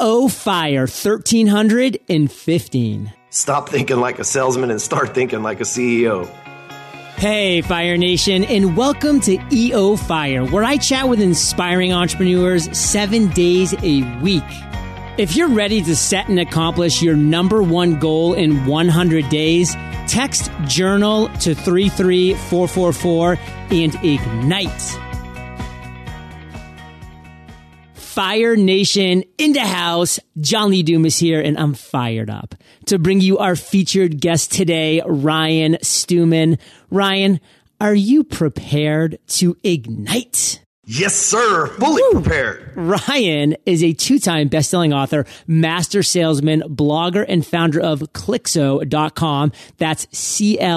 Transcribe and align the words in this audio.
EO 0.00 0.28
Fire 0.28 0.86
1315. 0.86 3.12
Stop 3.28 3.68
thinking 3.68 4.00
like 4.00 4.18
a 4.18 4.24
salesman 4.24 4.70
and 4.70 4.80
start 4.80 5.14
thinking 5.14 5.42
like 5.42 5.60
a 5.60 5.64
CEO. 5.64 6.26
Hey, 7.16 7.60
Fire 7.60 7.98
Nation, 7.98 8.44
and 8.44 8.78
welcome 8.78 9.20
to 9.20 9.38
EO 9.52 9.96
Fire, 9.96 10.46
where 10.46 10.64
I 10.64 10.78
chat 10.78 11.06
with 11.06 11.20
inspiring 11.20 11.92
entrepreneurs 11.92 12.74
seven 12.76 13.28
days 13.28 13.74
a 13.82 14.02
week. 14.20 14.42
If 15.18 15.36
you're 15.36 15.50
ready 15.50 15.82
to 15.82 15.94
set 15.94 16.30
and 16.30 16.40
accomplish 16.40 17.02
your 17.02 17.16
number 17.16 17.62
one 17.62 17.98
goal 17.98 18.32
in 18.32 18.64
100 18.64 19.28
days, 19.28 19.74
text 20.08 20.50
journal 20.66 21.28
to 21.40 21.54
33444 21.54 23.36
and 23.70 23.94
ignite. 23.96 25.09
Fire 28.10 28.56
Nation 28.56 29.22
in 29.38 29.52
the 29.52 29.60
house. 29.60 30.18
John 30.40 30.70
Lee 30.70 30.82
Dumas 30.82 31.16
here, 31.16 31.40
and 31.40 31.56
I'm 31.56 31.74
fired 31.74 32.28
up 32.28 32.56
to 32.86 32.98
bring 32.98 33.20
you 33.20 33.38
our 33.38 33.54
featured 33.54 34.20
guest 34.20 34.50
today, 34.50 35.00
Ryan 35.06 35.78
Stewman. 35.80 36.58
Ryan, 36.90 37.38
are 37.80 37.94
you 37.94 38.24
prepared 38.24 39.20
to 39.28 39.56
ignite? 39.62 40.60
Yes, 40.86 41.14
sir. 41.14 41.66
Fully 41.66 42.02
Woo. 42.02 42.22
prepared. 42.22 42.72
Ryan 42.74 43.54
is 43.66 43.84
a 43.84 43.92
two-time 43.92 44.48
best-selling 44.48 44.94
author, 44.94 45.26
master 45.46 46.02
salesman, 46.02 46.62
blogger, 46.62 47.24
and 47.28 47.46
founder 47.46 47.78
of 47.80 48.00
Clyxo.com. 48.00 49.52
That's 49.76 50.06
C-L-Y-X-O.com. 50.18 50.68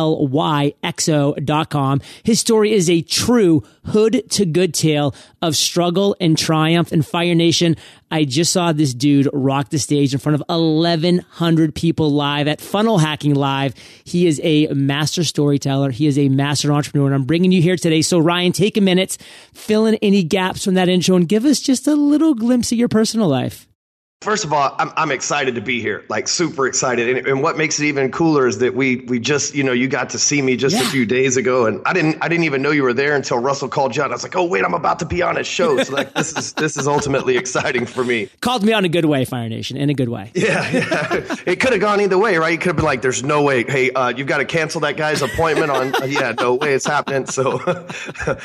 His 2.23 2.39
story 2.39 2.73
is 2.73 2.89
a 2.89 3.01
true 3.01 3.63
hood 3.85 4.29
to 4.31 4.45
good 4.45 4.73
tale 4.73 5.15
of 5.41 5.55
struggle 5.55 6.17
and 6.19 6.37
triumph 6.37 6.91
and 6.91 7.05
Fire 7.05 7.33
Nation. 7.35 7.77
I 8.13 8.25
just 8.25 8.53
saw 8.53 8.73
this 8.73 8.93
dude 8.93 9.27
rock 9.33 9.69
the 9.69 9.79
stage 9.79 10.13
in 10.13 10.19
front 10.19 10.35
of 10.35 10.43
1,100 10.47 11.73
people 11.73 12.11
live 12.11 12.47
at 12.47 12.61
Funnel 12.61 12.99
Hacking 12.99 13.33
Live. 13.33 13.73
He 14.03 14.27
is 14.27 14.39
a 14.43 14.67
master 14.67 15.23
storyteller. 15.23 15.89
He 15.89 16.05
is 16.05 16.19
a 16.19 16.29
master 16.29 16.71
entrepreneur. 16.71 17.07
And 17.07 17.15
I'm 17.15 17.23
bringing 17.23 17.51
you 17.51 17.59
here 17.59 17.75
today. 17.75 18.03
So 18.03 18.19
Ryan, 18.19 18.51
take 18.51 18.77
a 18.77 18.81
minute, 18.81 19.17
fill 19.55 19.87
in 19.87 19.95
any 19.95 20.21
gaps 20.21 20.63
from 20.63 20.75
that 20.75 20.89
intro 20.89 21.15
and 21.15 21.27
give 21.27 21.43
us 21.43 21.59
just 21.59 21.87
a 21.87 21.95
little 21.95 22.35
glimpse 22.35 22.71
of 22.71 22.77
your 22.77 22.87
personal 22.87 23.27
life. 23.27 23.67
First 24.23 24.45
of 24.45 24.53
all, 24.53 24.73
I'm, 24.79 24.91
I'm 24.95 25.11
excited 25.11 25.55
to 25.55 25.61
be 25.61 25.81
here, 25.81 26.05
like 26.07 26.27
super 26.27 26.65
excited. 26.65 27.17
And, 27.17 27.27
and, 27.27 27.43
what 27.43 27.57
makes 27.57 27.77
it 27.79 27.85
even 27.85 28.09
cooler 28.09 28.47
is 28.47 28.59
that 28.59 28.73
we 28.73 28.97
we 29.07 29.19
just, 29.19 29.53
you 29.53 29.63
know, 29.63 29.73
you 29.73 29.89
got 29.89 30.11
to 30.11 30.19
see 30.19 30.41
me 30.41 30.55
just 30.55 30.77
yeah. 30.77 30.83
a 30.83 30.85
few 30.85 31.05
days 31.05 31.35
ago, 31.35 31.65
and 31.65 31.81
I 31.85 31.91
didn't 31.91 32.17
I 32.21 32.29
didn't 32.29 32.45
even 32.45 32.61
know 32.61 32.71
you 32.71 32.83
were 32.83 32.93
there 32.93 33.15
until 33.15 33.39
Russell 33.39 33.67
called 33.67 33.95
you 33.95 34.01
out. 34.01 34.11
I 34.11 34.13
was 34.13 34.23
like, 34.23 34.35
oh 34.37 34.45
wait, 34.45 34.63
I'm 34.63 34.73
about 34.73 34.99
to 34.99 35.05
be 35.05 35.21
on 35.21 35.37
a 35.37 35.43
show. 35.43 35.83
So 35.83 35.93
like 35.93 36.13
this 36.13 36.37
is 36.37 36.53
this 36.53 36.77
is 36.77 36.87
ultimately 36.87 37.35
exciting 37.37 37.85
for 37.85 38.03
me. 38.03 38.29
Called 38.41 38.63
me 38.63 38.73
on 38.73 38.85
a 38.85 38.89
good 38.89 39.05
way, 39.05 39.25
Fire 39.25 39.49
Nation, 39.49 39.77
in 39.77 39.89
a 39.89 39.93
good 39.93 40.09
way. 40.09 40.31
Yeah, 40.33 40.69
yeah. 40.69 41.35
it 41.45 41.59
could 41.59 41.73
have 41.73 41.81
gone 41.81 41.99
either 41.99 42.17
way, 42.17 42.37
right? 42.37 42.51
You 42.51 42.57
could 42.57 42.67
have 42.67 42.75
been 42.77 42.85
like, 42.85 43.01
there's 43.01 43.23
no 43.23 43.41
way. 43.41 43.63
Hey, 43.63 43.91
uh, 43.91 44.09
you've 44.09 44.27
got 44.27 44.37
to 44.37 44.45
cancel 44.45 44.81
that 44.81 44.97
guy's 44.97 45.21
appointment 45.21 45.71
on. 45.71 45.95
Uh, 45.95 46.05
yeah, 46.07 46.33
no 46.39 46.55
way, 46.55 46.73
it's 46.73 46.85
happening. 46.85 47.25
So 47.25 47.59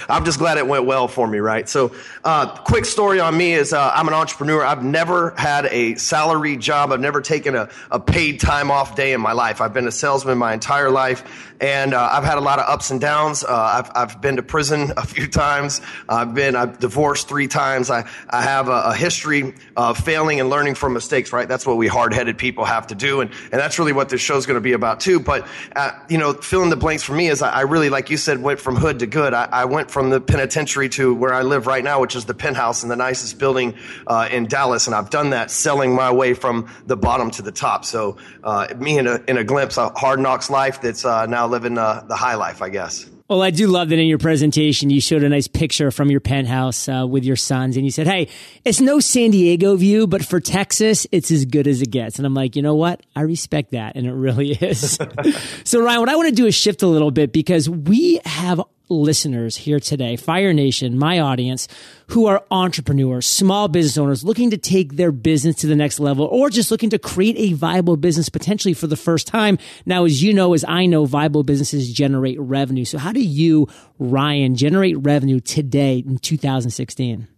I'm 0.09 0.25
just 0.25 0.39
glad 0.39 0.59
it 0.59 0.67
went 0.67 0.87
well 0.87 1.09
for 1.09 1.27
me, 1.27 1.39
right? 1.39 1.69
So, 1.69 1.93
uh, 2.25 2.56
quick 2.59 2.84
story 2.84 3.21
on 3.21 3.37
me 3.37 3.53
is 3.53 3.73
uh, 3.73 3.91
I'm 3.95 4.09
an 4.09 4.15
entrepreneur. 4.15 4.65
I've 4.65 4.83
never 4.83 5.34
had 5.37 5.67
a 5.70 5.94
salary 5.97 6.56
job. 6.56 6.92
I've 6.92 7.00
never 7.00 7.20
taken 7.20 7.55
a, 7.55 7.69
a 7.91 8.00
paid 8.00 8.41
time 8.41 8.70
off 8.70 8.97
day 8.97 9.12
in 9.12 9.20
my 9.20 9.33
life. 9.33 9.61
I've 9.61 9.72
been 9.72 9.86
a 9.86 9.92
salesman 9.92 10.38
my 10.38 10.52
entire 10.52 10.91
life 10.91 11.48
and 11.60 11.94
uh, 11.94 12.08
I've 12.12 12.25
had 12.25 12.38
a 12.38 12.41
lot 12.41 12.58
of 12.58 12.69
ups 12.69 12.91
and 12.91 13.00
downs. 13.00 13.44
Uh, 13.44 13.48
I've, 13.50 13.91
I've 13.94 14.20
been 14.20 14.36
to 14.36 14.42
prison 14.42 14.92
a 14.97 15.06
few 15.06 15.27
times. 15.27 15.80
I've 16.08 16.34
been 16.34 16.56
I've 16.56 16.78
divorced 16.78 17.28
three 17.28 17.48
times. 17.48 17.91
I, 17.91 18.08
I 18.30 18.42
have 18.42 18.69
a, 18.69 18.83
a 18.86 18.94
history 18.94 19.55
of 19.77 19.98
failing 19.98 20.41
and 20.41 20.50
learning 20.50 20.75
from 20.75 20.92
mistakes. 20.92 21.33
Right, 21.33 21.48
that's 21.48 21.66
what 21.66 21.77
we 21.77 21.86
hard 21.86 22.14
headed 22.14 22.38
people 22.38 22.64
have 22.64 22.86
to 22.88 22.94
do, 22.94 23.20
and 23.20 23.30
and 23.53 23.60
that's 23.60 23.78
really 23.78 23.92
what 23.92 24.08
this 24.08 24.20
show's 24.20 24.47
going 24.47 24.56
to 24.56 24.60
be 24.60 24.72
about 24.72 25.00
too. 25.00 25.20
But 25.20 25.47
uh, 25.75 25.92
you 26.08 26.19
know, 26.19 26.32
fill 26.34 26.62
in 26.62 26.70
the 26.70 26.77
blanks 26.77 27.03
for 27.03 27.12
me 27.12 27.28
is 27.28 27.42
I, 27.42 27.50
I, 27.50 27.60
really, 27.62 27.91
like 27.91 28.10
you 28.10 28.16
said, 28.16 28.43
went 28.43 28.60
from 28.60 28.76
hood 28.76 29.00
to 29.00 29.06
good. 29.06 29.34
I, 29.34 29.48
I, 29.50 29.64
went 29.64 29.91
from 29.91 30.10
the 30.10 30.20
penitentiary 30.20 30.88
to 30.91 31.14
where 31.14 31.34
I 31.34 31.43
live 31.43 31.66
right 31.66 31.84
now, 31.84 32.00
which 32.00 32.16
is 32.16 32.25
the 32.25 32.34
penthouse 32.34 32.82
in 32.82 32.88
the 32.88 32.97
nicest 32.97 33.38
building 33.38 33.75
uh, 34.06 34.28
in 34.31 34.47
Dallas, 34.47 34.87
and 34.87 34.94
I've 34.94 35.10
done 35.10 35.31
that 35.31 35.50
selling 35.58 35.94
my 35.94 36.10
way 36.12 36.34
from 36.34 36.69
the 36.86 36.96
bottom 36.96 37.30
to 37.32 37.42
the 37.42 37.52
top. 37.52 37.84
So 37.84 38.16
uh, 38.44 38.69
me 38.76 38.98
in 38.98 39.06
a 39.06 39.20
in 39.28 39.38
a 39.38 39.44
glimpse, 39.44 39.76
a 39.76 39.91
hard 39.91 40.20
knocks 40.20 40.50
life 40.50 40.80
that's 40.80 41.04
uh, 41.04 41.26
now 41.26 41.46
living 41.46 41.78
uh, 41.78 42.04
the 42.08 42.16
high 42.16 42.34
life, 42.34 42.62
I 42.62 42.69
guess. 42.69 43.08
Well, 43.28 43.42
I 43.42 43.50
do 43.50 43.66
love 43.66 43.91
that 43.91 43.98
in 43.98 44.06
your 44.06 44.16
presentation 44.16 44.88
you 44.88 45.02
showed 45.02 45.22
a 45.22 45.28
nice 45.28 45.48
picture 45.48 45.91
from 45.91 46.10
your 46.10 46.20
penthouse 46.20 46.88
uh, 46.88 47.06
with 47.06 47.24
your 47.24 47.36
sons, 47.36 47.76
and 47.76 47.84
you 47.84 47.91
said, 47.91 48.06
"Hey, 48.06 48.28
it's 48.64 48.80
no 48.80 49.00
San 49.00 49.32
Diego 49.32 49.76
view, 49.76 50.06
but 50.06 50.24
for 50.24 50.41
Texas, 50.41 51.06
it's 51.12 51.30
as 51.30 51.44
good 51.44 51.66
as 51.66 51.82
it 51.82 51.90
gets." 51.90 52.16
And 52.16 52.25
I'm 52.25 52.32
like, 52.32 52.56
you 52.56 52.62
know 52.62 52.75
what? 52.75 53.02
I 53.14 53.20
respect 53.20 53.72
that, 53.72 53.96
and 53.96 54.06
it 54.06 54.14
really 54.14 54.52
is. 54.60 54.98
so, 55.64 55.82
Ryan, 55.82 56.00
what 56.00 56.08
I 56.08 56.16
want 56.16 56.30
to 56.30 56.34
do 56.34 56.46
is 56.46 56.54
shift 56.54 56.80
a 56.80 56.86
little 56.86 57.10
bit 57.10 57.34
because 57.34 57.69
we 57.69 58.19
have 58.25 58.62
listeners 58.88 59.56
here 59.56 59.81
today, 59.81 60.16
Fire 60.16 60.53
Nation, 60.53 60.99
my 60.99 61.19
audience, 61.19 61.69
who 62.09 62.26
are 62.26 62.44
entrepreneurs, 62.50 63.26
small 63.26 63.69
business 63.69 63.99
owners 63.99 64.25
looking 64.25 64.50
to 64.50 64.56
take 64.56 64.97
their 64.97 65.12
business 65.12 65.56
to 65.56 65.66
the 65.66 65.76
next 65.76 66.00
level 66.00 66.26
or 66.26 66.50
just 66.50 66.71
looking 66.71 66.91
to 66.91 66.99
create 66.99 67.37
a 67.38 67.54
viable 67.54 67.97
business 67.97 68.28
potentially 68.28 68.75
for 68.75 68.87
the 68.87 68.97
first 68.97 69.26
time. 69.26 69.59
Now, 69.87 70.04
as 70.04 70.22
you 70.22 70.32
know, 70.32 70.54
as 70.54 70.65
I 70.66 70.87
know, 70.87 71.04
viable 71.04 71.43
businesses 71.43 71.93
generate 71.93 72.41
revenue. 72.41 72.84
So 72.84 72.99
how 72.99 73.12
do 73.12 73.21
you, 73.21 73.69
Ryan, 73.99 74.54
generate 74.54 74.97
revenue 74.99 75.41
today 75.41 75.99
in 75.99 76.19
2016? 76.19 77.28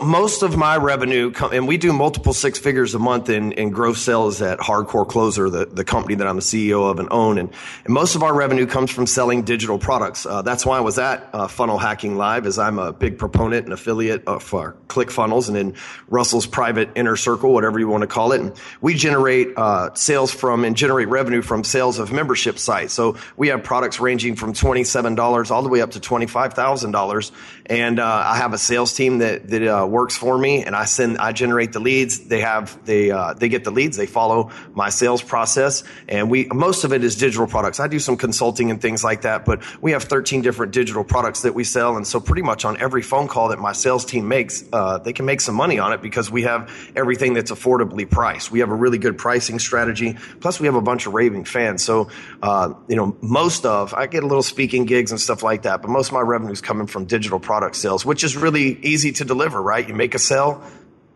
Most 0.00 0.42
of 0.42 0.56
my 0.56 0.78
revenue, 0.78 1.34
and 1.52 1.68
we 1.68 1.76
do 1.76 1.92
multiple 1.92 2.32
six 2.32 2.58
figures 2.58 2.94
a 2.94 2.98
month 2.98 3.28
in, 3.28 3.52
in 3.52 3.68
growth 3.68 3.98
sales 3.98 4.40
at 4.40 4.58
Hardcore 4.58 5.06
Closer, 5.06 5.50
the, 5.50 5.66
the 5.66 5.84
company 5.84 6.14
that 6.14 6.26
I'm 6.26 6.36
the 6.36 6.40
CEO 6.40 6.90
of 6.90 6.98
and 6.98 7.08
own. 7.10 7.36
And, 7.36 7.50
and 7.84 7.92
most 7.92 8.14
of 8.14 8.22
our 8.22 8.32
revenue 8.34 8.64
comes 8.64 8.90
from 8.90 9.06
selling 9.06 9.42
digital 9.42 9.78
products. 9.78 10.24
Uh, 10.24 10.40
that's 10.40 10.64
why 10.64 10.78
I 10.78 10.80
was 10.80 10.98
at 10.98 11.28
uh, 11.34 11.46
Funnel 11.46 11.76
Hacking 11.76 12.16
Live, 12.16 12.46
as 12.46 12.58
I'm 12.58 12.78
a 12.78 12.90
big 12.90 13.18
proponent 13.18 13.66
and 13.66 13.74
affiliate 13.74 14.26
of 14.26 14.54
uh, 14.54 14.72
ClickFunnels 14.88 15.48
and 15.48 15.58
in 15.58 15.74
Russell's 16.08 16.46
private 16.46 16.88
inner 16.94 17.14
circle, 17.14 17.52
whatever 17.52 17.78
you 17.78 17.86
want 17.86 18.00
to 18.00 18.06
call 18.06 18.32
it. 18.32 18.40
And 18.40 18.54
we 18.80 18.94
generate 18.94 19.48
uh, 19.58 19.92
sales 19.92 20.32
from 20.32 20.64
and 20.64 20.74
generate 20.74 21.08
revenue 21.08 21.42
from 21.42 21.64
sales 21.64 21.98
of 21.98 22.10
membership 22.12 22.58
sites. 22.58 22.94
So 22.94 23.18
we 23.36 23.48
have 23.48 23.62
products 23.62 24.00
ranging 24.00 24.36
from 24.36 24.54
$27 24.54 25.50
all 25.50 25.62
the 25.62 25.68
way 25.68 25.82
up 25.82 25.90
to 25.90 26.00
$25,000. 26.00 27.30
And 27.66 28.00
uh, 28.00 28.06
I 28.06 28.36
have 28.36 28.52
a 28.52 28.58
sales 28.58 28.92
team 28.92 29.18
that, 29.18 29.48
that 29.48 29.66
uh, 29.66 29.86
works 29.86 30.16
for 30.16 30.36
me, 30.36 30.64
and 30.64 30.74
I 30.74 30.84
send, 30.84 31.18
I 31.18 31.32
generate 31.32 31.72
the 31.72 31.80
leads. 31.80 32.18
They 32.20 32.40
have, 32.40 32.84
they, 32.84 33.10
uh, 33.10 33.34
they 33.34 33.48
get 33.48 33.64
the 33.64 33.70
leads. 33.70 33.96
They 33.96 34.06
follow 34.06 34.50
my 34.74 34.88
sales 34.88 35.22
process, 35.22 35.84
and 36.08 36.30
we 36.30 36.46
most 36.46 36.84
of 36.84 36.92
it 36.92 37.04
is 37.04 37.16
digital 37.16 37.46
products. 37.46 37.80
I 37.80 37.88
do 37.88 37.98
some 37.98 38.16
consulting 38.16 38.70
and 38.70 38.80
things 38.80 39.04
like 39.04 39.22
that, 39.22 39.44
but 39.44 39.62
we 39.80 39.92
have 39.92 40.04
13 40.04 40.42
different 40.42 40.72
digital 40.72 41.04
products 41.04 41.42
that 41.42 41.54
we 41.54 41.64
sell, 41.64 41.96
and 41.96 42.06
so 42.06 42.20
pretty 42.20 42.42
much 42.42 42.64
on 42.64 42.80
every 42.80 43.02
phone 43.02 43.28
call 43.28 43.48
that 43.48 43.58
my 43.58 43.72
sales 43.72 44.04
team 44.04 44.28
makes, 44.28 44.64
uh, 44.72 44.98
they 44.98 45.12
can 45.12 45.24
make 45.24 45.40
some 45.40 45.54
money 45.54 45.78
on 45.78 45.92
it 45.92 46.02
because 46.02 46.30
we 46.30 46.42
have 46.42 46.72
everything 46.96 47.34
that's 47.34 47.50
affordably 47.50 48.08
priced. 48.08 48.50
We 48.50 48.60
have 48.60 48.70
a 48.70 48.74
really 48.74 48.98
good 48.98 49.18
pricing 49.18 49.58
strategy. 49.58 50.16
Plus, 50.40 50.58
we 50.60 50.66
have 50.66 50.74
a 50.74 50.82
bunch 50.82 51.06
of 51.06 51.14
raving 51.14 51.44
fans. 51.44 51.82
So, 51.82 52.08
uh, 52.42 52.74
you 52.88 52.96
know, 52.96 53.16
most 53.20 53.64
of 53.66 53.94
I 53.94 54.06
get 54.06 54.24
a 54.24 54.26
little 54.26 54.42
speaking 54.42 54.84
gigs 54.84 55.10
and 55.10 55.20
stuff 55.20 55.42
like 55.42 55.62
that, 55.62 55.82
but 55.82 55.90
most 55.90 56.08
of 56.08 56.14
my 56.14 56.20
revenue 56.20 56.52
is 56.52 56.60
coming 56.60 56.86
from 56.86 57.04
digital 57.04 57.38
product 57.62 57.76
sales, 57.76 58.04
which 58.04 58.24
is 58.24 58.36
really 58.36 58.76
easy 58.82 59.12
to 59.12 59.24
deliver, 59.24 59.62
right? 59.62 59.72
right? 59.72 59.88
You 59.88 59.94
make 59.94 60.16
a 60.16 60.18
sale, 60.18 60.62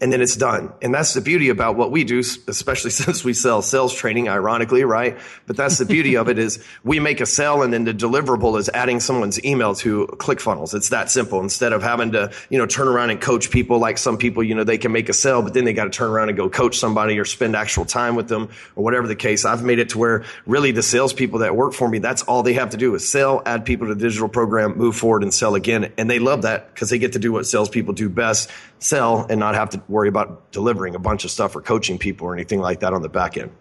and 0.00 0.12
then 0.12 0.20
it's 0.20 0.36
done. 0.36 0.72
And 0.82 0.94
that's 0.94 1.14
the 1.14 1.20
beauty 1.20 1.48
about 1.48 1.76
what 1.76 1.90
we 1.90 2.04
do, 2.04 2.18
especially 2.18 2.90
since 3.02 3.24
we 3.24 3.32
sell 3.32 3.62
sales 3.62 3.94
training, 3.94 4.28
ironically, 4.28 4.84
right? 4.84 5.18
But 5.46 5.56
that's 5.56 5.78
the 5.78 5.84
beauty 5.84 6.16
of 6.16 6.28
it 6.28 6.38
is 6.38 6.62
we 6.84 7.00
make 7.00 7.20
a 7.20 7.26
sale 7.26 7.62
and 7.62 7.72
then 7.72 7.84
the 7.84 7.94
deliverable 7.94 8.58
is 8.58 8.68
adding 8.70 9.00
someone's 9.00 9.42
email 9.44 9.74
to 9.76 10.06
ClickFunnels. 10.12 10.74
It's 10.74 10.90
that 10.90 11.10
simple. 11.10 11.40
Instead 11.40 11.72
of 11.72 11.82
having 11.82 12.12
to, 12.12 12.32
you 12.50 12.58
know, 12.58 12.66
turn 12.66 12.88
around 12.88 13.10
and 13.10 13.20
coach 13.20 13.50
people 13.50 13.78
like 13.78 13.98
some 13.98 14.18
people, 14.18 14.42
you 14.42 14.54
know, 14.54 14.64
they 14.64 14.78
can 14.78 14.92
make 14.92 15.08
a 15.08 15.12
sale, 15.12 15.42
but 15.42 15.54
then 15.54 15.64
they 15.64 15.72
got 15.72 15.84
to 15.84 15.90
turn 15.90 16.10
around 16.10 16.28
and 16.28 16.36
go 16.36 16.48
coach 16.50 16.78
somebody 16.78 17.18
or 17.18 17.24
spend 17.24 17.56
actual 17.56 17.84
time 17.84 18.14
with 18.16 18.28
them 18.28 18.50
or 18.75 18.84
whatever 18.84 19.06
the 19.06 19.16
case. 19.16 19.44
I've 19.44 19.64
made 19.64 19.78
it 19.78 19.90
to 19.90 19.99
where 19.99 20.25
really 20.46 20.72
the 20.72 20.82
salespeople 20.82 21.40
that 21.40 21.56
work 21.56 21.72
for 21.72 21.88
me, 21.88 21.99
that's 21.99 22.22
all 22.22 22.42
they 22.42 22.54
have 22.54 22.70
to 22.70 22.76
do 22.76 22.94
is 22.94 23.08
sell, 23.08 23.42
add 23.46 23.64
people 23.64 23.87
to 23.88 23.94
the 23.94 24.00
digital 24.00 24.28
program, 24.28 24.76
move 24.76 24.96
forward 24.96 25.22
and 25.22 25.32
sell 25.32 25.54
again. 25.54 25.92
And 25.96 26.10
they 26.10 26.19
love 26.19 26.42
that 26.42 26.75
because 26.75 26.90
they 26.90 26.99
get 26.99 27.14
to 27.14 27.19
do 27.19 27.32
what 27.32 27.46
salespeople 27.46 27.94
do 27.94 28.08
best, 28.08 28.50
sell 28.78 29.26
and 29.28 29.40
not 29.40 29.54
have 29.54 29.70
to 29.70 29.82
worry 29.88 30.09
about 30.09 30.53
delivering 30.53 30.94
a 30.94 30.99
bunch 30.99 31.25
of 31.25 31.31
stuff 31.31 31.55
or 31.56 31.62
coaching 31.62 31.99
people 31.99 32.27
or 32.27 32.35
anything 32.35 32.61
like 32.61 32.81
that 32.81 32.93
on 32.93 33.03
the 33.03 33.09
back 33.09 33.37
end. 33.37 33.53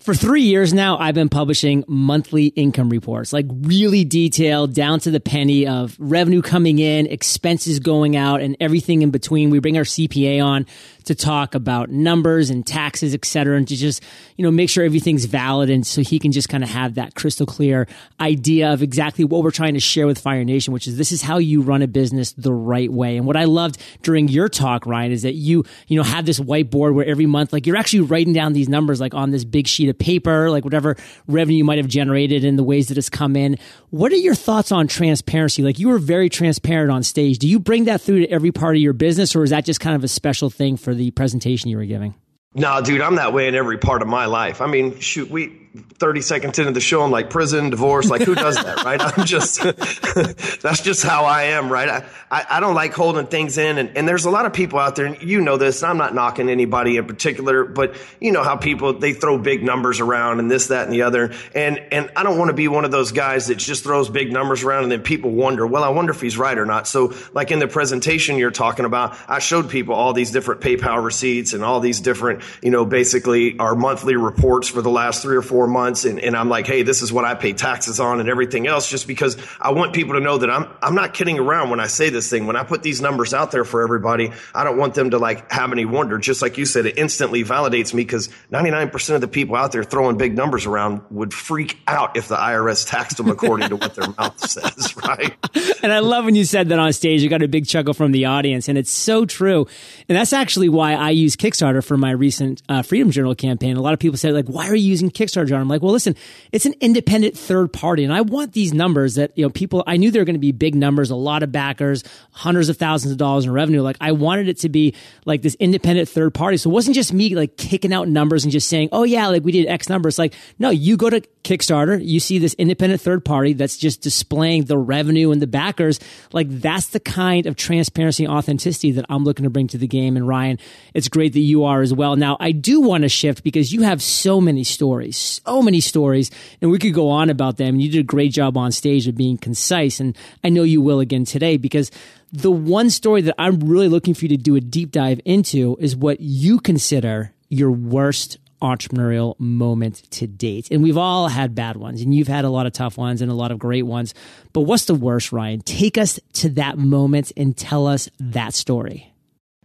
For 0.00 0.12
three 0.12 0.42
years 0.42 0.74
now, 0.74 0.98
I've 0.98 1.14
been 1.14 1.30
publishing 1.30 1.82
monthly 1.88 2.48
income 2.48 2.90
reports, 2.90 3.32
like 3.32 3.46
really 3.48 4.04
detailed 4.04 4.74
down 4.74 5.00
to 5.00 5.10
the 5.10 5.20
penny 5.20 5.66
of 5.66 5.96
revenue 5.98 6.42
coming 6.42 6.78
in, 6.78 7.06
expenses 7.06 7.78
going 7.78 8.14
out, 8.14 8.42
and 8.42 8.54
everything 8.60 9.00
in 9.00 9.10
between. 9.10 9.48
We 9.48 9.60
bring 9.60 9.78
our 9.78 9.84
CPA 9.84 10.44
on 10.44 10.66
to 11.04 11.14
talk 11.14 11.54
about 11.54 11.90
numbers 11.90 12.50
and 12.50 12.66
taxes, 12.66 13.14
et 13.14 13.24
cetera, 13.24 13.56
and 13.56 13.68
to 13.68 13.76
just, 13.76 14.02
you 14.36 14.44
know, 14.44 14.50
make 14.50 14.70
sure 14.70 14.84
everything's 14.84 15.24
valid. 15.24 15.70
And 15.70 15.86
so 15.86 16.02
he 16.02 16.18
can 16.18 16.32
just 16.32 16.48
kind 16.48 16.62
of 16.62 16.70
have 16.70 16.94
that 16.94 17.14
crystal 17.14 17.46
clear 17.46 17.86
idea 18.20 18.72
of 18.72 18.82
exactly 18.82 19.24
what 19.24 19.42
we're 19.42 19.50
trying 19.50 19.74
to 19.74 19.80
share 19.80 20.06
with 20.06 20.18
Fire 20.18 20.44
Nation, 20.44 20.72
which 20.72 20.86
is 20.86 20.96
this 20.96 21.12
is 21.12 21.22
how 21.22 21.38
you 21.38 21.62
run 21.62 21.82
a 21.82 21.86
business 21.86 22.32
the 22.32 22.52
right 22.52 22.92
way. 22.92 23.16
And 23.16 23.26
what 23.26 23.36
I 23.36 23.44
loved 23.44 23.80
during 24.02 24.28
your 24.28 24.48
talk, 24.48 24.86
Ryan, 24.86 25.12
is 25.12 25.22
that 25.22 25.34
you, 25.34 25.64
you 25.88 25.96
know, 25.96 26.02
have 26.02 26.26
this 26.26 26.40
whiteboard 26.40 26.94
where 26.94 27.06
every 27.06 27.26
month, 27.26 27.52
like 27.52 27.66
you're 27.66 27.76
actually 27.76 28.02
writing 28.02 28.32
down 28.32 28.52
these 28.52 28.68
numbers, 28.68 29.00
like 29.00 29.14
on 29.14 29.30
this 29.30 29.44
big 29.44 29.66
sheet 29.66 29.88
of 29.88 29.98
paper, 29.98 30.50
like 30.50 30.64
whatever 30.64 30.96
revenue 31.26 31.58
you 31.58 31.64
might 31.64 31.78
have 31.78 31.88
generated 31.88 32.44
and 32.44 32.58
the 32.58 32.64
ways 32.64 32.88
that 32.88 32.98
it's 32.98 33.10
come 33.10 33.36
in. 33.36 33.58
What 33.90 34.12
are 34.12 34.16
your 34.16 34.34
thoughts 34.34 34.72
on 34.72 34.88
transparency? 34.88 35.62
Like 35.62 35.78
you 35.78 35.88
were 35.88 35.98
very 35.98 36.28
transparent 36.28 36.90
on 36.90 37.02
stage. 37.02 37.38
Do 37.38 37.48
you 37.48 37.58
bring 37.58 37.84
that 37.84 38.00
through 38.00 38.20
to 38.20 38.30
every 38.30 38.52
part 38.52 38.76
of 38.76 38.82
your 38.82 38.92
business 38.92 39.34
or 39.36 39.44
is 39.44 39.50
that 39.50 39.64
just 39.64 39.80
kind 39.80 39.96
of 39.96 40.04
a 40.04 40.08
special 40.08 40.50
thing 40.50 40.76
for 40.76 40.93
the 40.94 41.10
presentation 41.10 41.70
you 41.70 41.76
were 41.76 41.84
giving? 41.84 42.14
No, 42.54 42.80
dude, 42.80 43.00
I'm 43.00 43.16
that 43.16 43.32
way 43.32 43.48
in 43.48 43.54
every 43.54 43.78
part 43.78 44.00
of 44.00 44.08
my 44.08 44.26
life. 44.26 44.60
I 44.60 44.66
mean, 44.66 44.98
shoot, 45.00 45.28
we 45.28 45.63
30 45.74 46.20
seconds 46.20 46.58
into 46.60 46.70
the 46.70 46.80
show, 46.80 47.02
I'm 47.02 47.10
like 47.10 47.30
prison, 47.30 47.70
divorce, 47.70 48.08
like 48.08 48.22
who 48.22 48.36
does 48.36 48.54
that, 48.54 48.84
right? 48.84 49.00
I'm 49.00 49.26
just, 49.26 49.60
that's 50.62 50.80
just 50.80 51.02
how 51.02 51.24
I 51.24 51.44
am, 51.44 51.68
right? 51.68 51.88
I, 51.88 52.04
I, 52.30 52.46
I, 52.50 52.60
don't 52.60 52.76
like 52.76 52.92
holding 52.92 53.26
things 53.26 53.58
in. 53.58 53.78
And, 53.78 53.96
and 53.96 54.06
there's 54.06 54.24
a 54.24 54.30
lot 54.30 54.46
of 54.46 54.52
people 54.52 54.78
out 54.78 54.94
there, 54.94 55.06
and 55.06 55.20
you 55.20 55.40
know 55.40 55.56
this, 55.56 55.82
I'm 55.82 55.96
not 55.96 56.14
knocking 56.14 56.48
anybody 56.48 56.96
in 56.96 57.06
particular, 57.06 57.64
but 57.64 57.96
you 58.20 58.30
know 58.30 58.44
how 58.44 58.56
people, 58.56 58.92
they 58.92 59.14
throw 59.14 59.36
big 59.36 59.64
numbers 59.64 59.98
around 59.98 60.38
and 60.38 60.48
this, 60.48 60.68
that, 60.68 60.84
and 60.84 60.92
the 60.92 61.02
other. 61.02 61.32
And, 61.56 61.78
and 61.90 62.08
I 62.14 62.22
don't 62.22 62.38
want 62.38 62.50
to 62.50 62.54
be 62.54 62.68
one 62.68 62.84
of 62.84 62.92
those 62.92 63.10
guys 63.10 63.48
that 63.48 63.56
just 63.56 63.82
throws 63.82 64.08
big 64.08 64.32
numbers 64.32 64.62
around 64.62 64.84
and 64.84 64.92
then 64.92 65.02
people 65.02 65.32
wonder, 65.32 65.66
well, 65.66 65.82
I 65.82 65.88
wonder 65.88 66.12
if 66.12 66.20
he's 66.20 66.38
right 66.38 66.56
or 66.56 66.66
not. 66.66 66.86
So 66.86 67.14
like 67.32 67.50
in 67.50 67.58
the 67.58 67.68
presentation 67.68 68.38
you're 68.38 68.52
talking 68.52 68.84
about, 68.84 69.18
I 69.28 69.40
showed 69.40 69.70
people 69.70 69.96
all 69.96 70.12
these 70.12 70.30
different 70.30 70.60
PayPal 70.60 71.02
receipts 71.02 71.52
and 71.52 71.64
all 71.64 71.80
these 71.80 72.00
different, 72.00 72.42
you 72.62 72.70
know, 72.70 72.84
basically 72.84 73.58
our 73.58 73.74
monthly 73.74 74.14
reports 74.14 74.68
for 74.68 74.80
the 74.80 74.90
last 74.90 75.22
three 75.22 75.36
or 75.36 75.42
four 75.42 75.63
months. 75.66 76.04
And, 76.04 76.18
and 76.20 76.36
I'm 76.36 76.48
like, 76.48 76.66
hey, 76.66 76.82
this 76.82 77.02
is 77.02 77.12
what 77.12 77.24
I 77.24 77.34
pay 77.34 77.52
taxes 77.52 78.00
on 78.00 78.20
and 78.20 78.28
everything 78.28 78.66
else, 78.66 78.88
just 78.88 79.06
because 79.06 79.36
I 79.60 79.72
want 79.72 79.92
people 79.92 80.14
to 80.14 80.20
know 80.20 80.38
that 80.38 80.50
I'm, 80.50 80.68
I'm 80.82 80.94
not 80.94 81.14
kidding 81.14 81.38
around 81.38 81.70
when 81.70 81.80
I 81.80 81.86
say 81.86 82.10
this 82.10 82.28
thing. 82.28 82.46
When 82.46 82.56
I 82.56 82.64
put 82.64 82.82
these 82.82 83.00
numbers 83.00 83.34
out 83.34 83.50
there 83.50 83.64
for 83.64 83.82
everybody, 83.82 84.32
I 84.54 84.64
don't 84.64 84.76
want 84.76 84.94
them 84.94 85.10
to 85.10 85.18
like 85.18 85.50
have 85.50 85.72
any 85.72 85.84
wonder. 85.84 86.18
Just 86.18 86.42
like 86.42 86.58
you 86.58 86.66
said, 86.66 86.86
it 86.86 86.98
instantly 86.98 87.44
validates 87.44 87.94
me 87.94 88.02
because 88.02 88.28
99% 88.50 89.14
of 89.14 89.20
the 89.20 89.28
people 89.28 89.56
out 89.56 89.72
there 89.72 89.84
throwing 89.84 90.16
big 90.16 90.36
numbers 90.36 90.66
around 90.66 91.02
would 91.10 91.32
freak 91.32 91.78
out 91.86 92.16
if 92.16 92.28
the 92.28 92.36
IRS 92.36 92.88
taxed 92.88 93.16
them 93.16 93.28
according 93.28 93.68
to 93.68 93.76
what 93.76 93.94
their 93.94 94.08
mouth 94.18 94.38
says, 94.38 94.96
right? 94.96 95.34
And 95.82 95.92
I 95.92 96.00
love 96.00 96.24
when 96.24 96.34
you 96.34 96.44
said 96.44 96.68
that 96.70 96.78
on 96.78 96.92
stage. 96.92 97.22
You 97.22 97.28
got 97.28 97.42
a 97.42 97.48
big 97.48 97.66
chuckle 97.66 97.94
from 97.94 98.12
the 98.12 98.24
audience, 98.26 98.68
and 98.68 98.78
it's 98.78 98.90
so 98.90 99.24
true. 99.24 99.66
And 100.08 100.16
that's 100.16 100.32
actually 100.32 100.68
why 100.68 100.94
I 100.94 101.10
use 101.10 101.36
Kickstarter 101.36 101.84
for 101.84 101.96
my 101.96 102.10
recent 102.10 102.62
uh, 102.68 102.82
Freedom 102.82 103.10
Journal 103.10 103.34
campaign. 103.34 103.76
A 103.76 103.80
lot 103.80 103.92
of 103.92 103.98
people 103.98 104.16
say 104.16 104.32
like, 104.32 104.46
"Why 104.46 104.68
are 104.68 104.74
you 104.74 104.88
using 104.88 105.10
Kickstarter?" 105.10 105.46
I'm 105.60 105.68
like, 105.68 105.82
"Well, 105.82 105.92
listen, 105.92 106.16
it's 106.52 106.66
an 106.66 106.74
independent 106.80 107.36
third 107.36 107.72
party, 107.72 108.04
and 108.04 108.12
I 108.12 108.20
want 108.20 108.52
these 108.52 108.72
numbers 108.72 109.14
that 109.16 109.36
you 109.36 109.44
know 109.44 109.50
people. 109.50 109.82
I 109.86 109.96
knew 109.96 110.10
they 110.10 110.18
were 110.18 110.24
going 110.24 110.34
to 110.34 110.40
be 110.40 110.52
big 110.52 110.74
numbers, 110.74 111.10
a 111.10 111.16
lot 111.16 111.42
of 111.42 111.52
backers, 111.52 112.04
hundreds 112.30 112.68
of 112.68 112.76
thousands 112.76 113.12
of 113.12 113.18
dollars 113.18 113.44
in 113.44 113.52
revenue. 113.52 113.82
Like 113.82 113.96
I 114.00 114.12
wanted 114.12 114.48
it 114.48 114.58
to 114.60 114.68
be 114.68 114.94
like 115.24 115.42
this 115.42 115.54
independent 115.56 116.08
third 116.08 116.34
party. 116.34 116.56
So 116.56 116.70
it 116.70 116.72
wasn't 116.72 116.94
just 116.94 117.12
me 117.12 117.34
like 117.34 117.56
kicking 117.56 117.92
out 117.92 118.08
numbers 118.08 118.44
and 118.44 118.52
just 118.52 118.68
saying, 118.68 118.88
"Oh 118.92 119.04
yeah, 119.04 119.28
like 119.28 119.44
we 119.44 119.52
did 119.52 119.66
X 119.66 119.88
numbers." 119.88 120.18
Like 120.18 120.34
no, 120.58 120.70
you 120.70 120.96
go 120.96 121.10
to 121.10 121.20
Kickstarter, 121.44 122.04
you 122.04 122.20
see 122.20 122.38
this 122.38 122.54
independent 122.54 123.00
third 123.00 123.24
party 123.24 123.52
that's 123.52 123.76
just 123.76 124.00
displaying 124.00 124.64
the 124.64 124.78
revenue 124.78 125.30
and 125.30 125.42
the 125.42 125.46
backers. 125.46 126.00
Like 126.32 126.48
that's 126.48 126.88
the 126.88 127.00
kind 127.00 127.46
of 127.46 127.54
transparency 127.54 128.24
and 128.24 128.32
authenticity 128.32 128.92
that 128.92 129.04
I'm 129.08 129.24
looking 129.24 129.44
to 129.44 129.50
bring 129.50 129.68
to 129.68 129.78
the 129.78 129.86
game. 129.86 130.16
And 130.16 130.26
Ryan, 130.26 130.58
it's 130.94 131.08
great 131.08 131.34
that 131.34 131.40
you 131.40 131.64
are 131.64 131.82
as 131.82 131.92
well. 131.92 132.16
Now 132.16 132.36
I 132.40 132.52
do 132.52 132.80
want 132.80 133.02
to 133.02 133.08
shift 133.08 133.44
because 133.44 133.72
you 133.72 133.82
have 133.82 134.02
so 134.02 134.40
many 134.40 134.64
stories, 134.64 135.40
so 135.46 135.62
many 135.62 135.80
stories, 135.80 136.30
and 136.60 136.70
we 136.70 136.78
could 136.78 136.94
go 136.94 137.10
on 137.10 137.30
about 137.30 137.56
them. 137.56 137.74
And 137.74 137.82
You 137.82 137.90
did 137.90 138.00
a 138.00 138.04
great 138.04 138.32
job 138.32 138.56
on 138.56 138.72
stage 138.72 139.06
of 139.08 139.16
being 139.16 139.38
concise, 139.38 140.00
and 140.00 140.16
I 140.42 140.48
know 140.48 140.62
you 140.62 140.80
will 140.80 141.00
again 141.00 141.24
today 141.24 141.56
because 141.56 141.90
the 142.32 142.50
one 142.50 142.90
story 142.90 143.22
that 143.22 143.34
I'm 143.38 143.60
really 143.60 143.88
looking 143.88 144.14
for 144.14 144.24
you 144.24 144.30
to 144.30 144.36
do 144.36 144.56
a 144.56 144.60
deep 144.60 144.90
dive 144.90 145.20
into 145.24 145.76
is 145.78 145.94
what 145.96 146.20
you 146.20 146.58
consider 146.58 147.32
your 147.48 147.70
worst 147.70 148.38
entrepreneurial 148.60 149.38
moment 149.38 150.10
to 150.10 150.26
date. 150.26 150.68
And 150.70 150.82
we've 150.82 150.96
all 150.96 151.28
had 151.28 151.54
bad 151.54 151.76
ones, 151.76 152.00
and 152.00 152.14
you've 152.14 152.28
had 152.28 152.44
a 152.44 152.50
lot 152.50 152.66
of 152.66 152.72
tough 152.72 152.96
ones 152.96 153.20
and 153.22 153.30
a 153.30 153.34
lot 153.34 153.52
of 153.52 153.58
great 153.58 153.82
ones. 153.82 154.14
But 154.52 154.62
what's 154.62 154.86
the 154.86 154.94
worst, 154.94 155.32
Ryan? 155.32 155.60
Take 155.60 155.98
us 155.98 156.18
to 156.34 156.48
that 156.50 156.78
moment 156.78 157.30
and 157.36 157.56
tell 157.56 157.86
us 157.86 158.08
that 158.18 158.54
story. 158.54 159.13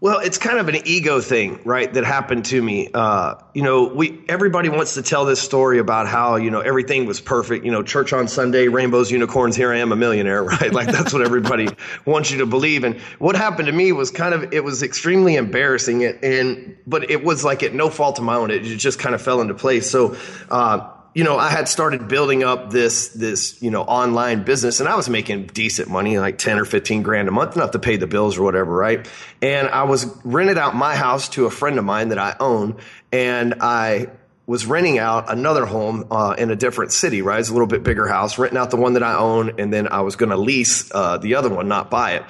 Well, 0.01 0.19
it's 0.19 0.37
kind 0.37 0.59
of 0.59 0.69
an 0.69 0.77
ego 0.85 1.19
thing, 1.19 1.59
right? 1.65 1.93
That 1.93 2.05
happened 2.05 2.45
to 2.45 2.61
me. 2.61 2.89
Uh, 2.93 3.35
you 3.53 3.61
know, 3.61 3.83
we 3.83 4.23
everybody 4.29 4.69
wants 4.69 4.93
to 4.93 5.01
tell 5.01 5.25
this 5.25 5.41
story 5.41 5.77
about 5.77 6.07
how 6.07 6.37
you 6.37 6.49
know 6.49 6.61
everything 6.61 7.05
was 7.05 7.19
perfect. 7.19 7.65
You 7.65 7.71
know, 7.71 7.83
church 7.83 8.13
on 8.13 8.29
Sunday, 8.29 8.69
rainbows, 8.69 9.11
unicorns. 9.11 9.57
Here 9.57 9.73
I 9.73 9.79
am, 9.79 9.91
a 9.91 9.97
millionaire, 9.97 10.43
right? 10.45 10.71
Like 10.71 10.87
that's 10.87 11.11
what 11.11 11.21
everybody 11.21 11.67
wants 12.05 12.31
you 12.31 12.37
to 12.37 12.45
believe. 12.45 12.85
And 12.85 12.97
what 13.19 13.35
happened 13.35 13.65
to 13.65 13.73
me 13.73 13.91
was 13.91 14.09
kind 14.09 14.33
of 14.33 14.53
it 14.53 14.63
was 14.63 14.83
extremely 14.83 15.35
embarrassing. 15.35 16.05
And 16.05 16.77
but 16.87 17.11
it 17.11 17.25
was 17.25 17.43
like 17.43 17.61
at 17.61 17.73
no 17.73 17.89
fault 17.89 18.19
of 18.19 18.23
my 18.23 18.35
own. 18.35 18.51
It 18.51 18.61
just 18.61 18.99
kind 18.99 19.13
of 19.13 19.21
fell 19.21 19.41
into 19.41 19.53
place. 19.53 19.89
So. 19.89 20.15
Uh, 20.49 20.91
you 21.13 21.23
know, 21.23 21.37
I 21.37 21.49
had 21.49 21.67
started 21.67 22.07
building 22.07 22.43
up 22.43 22.69
this 22.69 23.09
this 23.09 23.61
you 23.61 23.71
know 23.71 23.81
online 23.81 24.43
business, 24.43 24.79
and 24.79 24.87
I 24.87 24.95
was 24.95 25.09
making 25.09 25.47
decent 25.47 25.89
money, 25.89 26.19
like 26.19 26.37
ten 26.37 26.59
or 26.59 26.65
fifteen 26.65 27.01
grand 27.01 27.27
a 27.27 27.31
month, 27.31 27.55
enough 27.55 27.71
to 27.71 27.79
pay 27.79 27.97
the 27.97 28.07
bills 28.07 28.37
or 28.37 28.43
whatever, 28.43 28.71
right? 28.71 29.09
And 29.41 29.67
I 29.67 29.83
was 29.83 30.05
rented 30.23 30.57
out 30.57 30.75
my 30.75 30.95
house 30.95 31.29
to 31.29 31.45
a 31.45 31.51
friend 31.51 31.77
of 31.79 31.85
mine 31.85 32.09
that 32.09 32.19
I 32.19 32.35
own, 32.39 32.77
and 33.11 33.55
I 33.61 34.07
was 34.45 34.65
renting 34.65 34.97
out 34.97 35.31
another 35.31 35.65
home 35.65 36.07
uh, 36.09 36.35
in 36.37 36.49
a 36.49 36.55
different 36.55 36.91
city, 36.91 37.21
right? 37.21 37.39
It's 37.39 37.49
a 37.49 37.53
little 37.53 37.67
bit 37.67 37.83
bigger 37.83 38.07
house, 38.07 38.39
renting 38.39 38.57
out 38.57 38.71
the 38.71 38.77
one 38.77 38.93
that 38.93 39.03
I 39.03 39.15
own, 39.15 39.59
and 39.59 39.71
then 39.71 39.87
I 39.87 40.01
was 40.01 40.15
going 40.15 40.31
to 40.31 40.37
lease 40.37 40.91
uh, 40.91 41.17
the 41.17 41.35
other 41.35 41.49
one, 41.49 41.67
not 41.67 41.91
buy 41.91 42.13
it. 42.13 42.23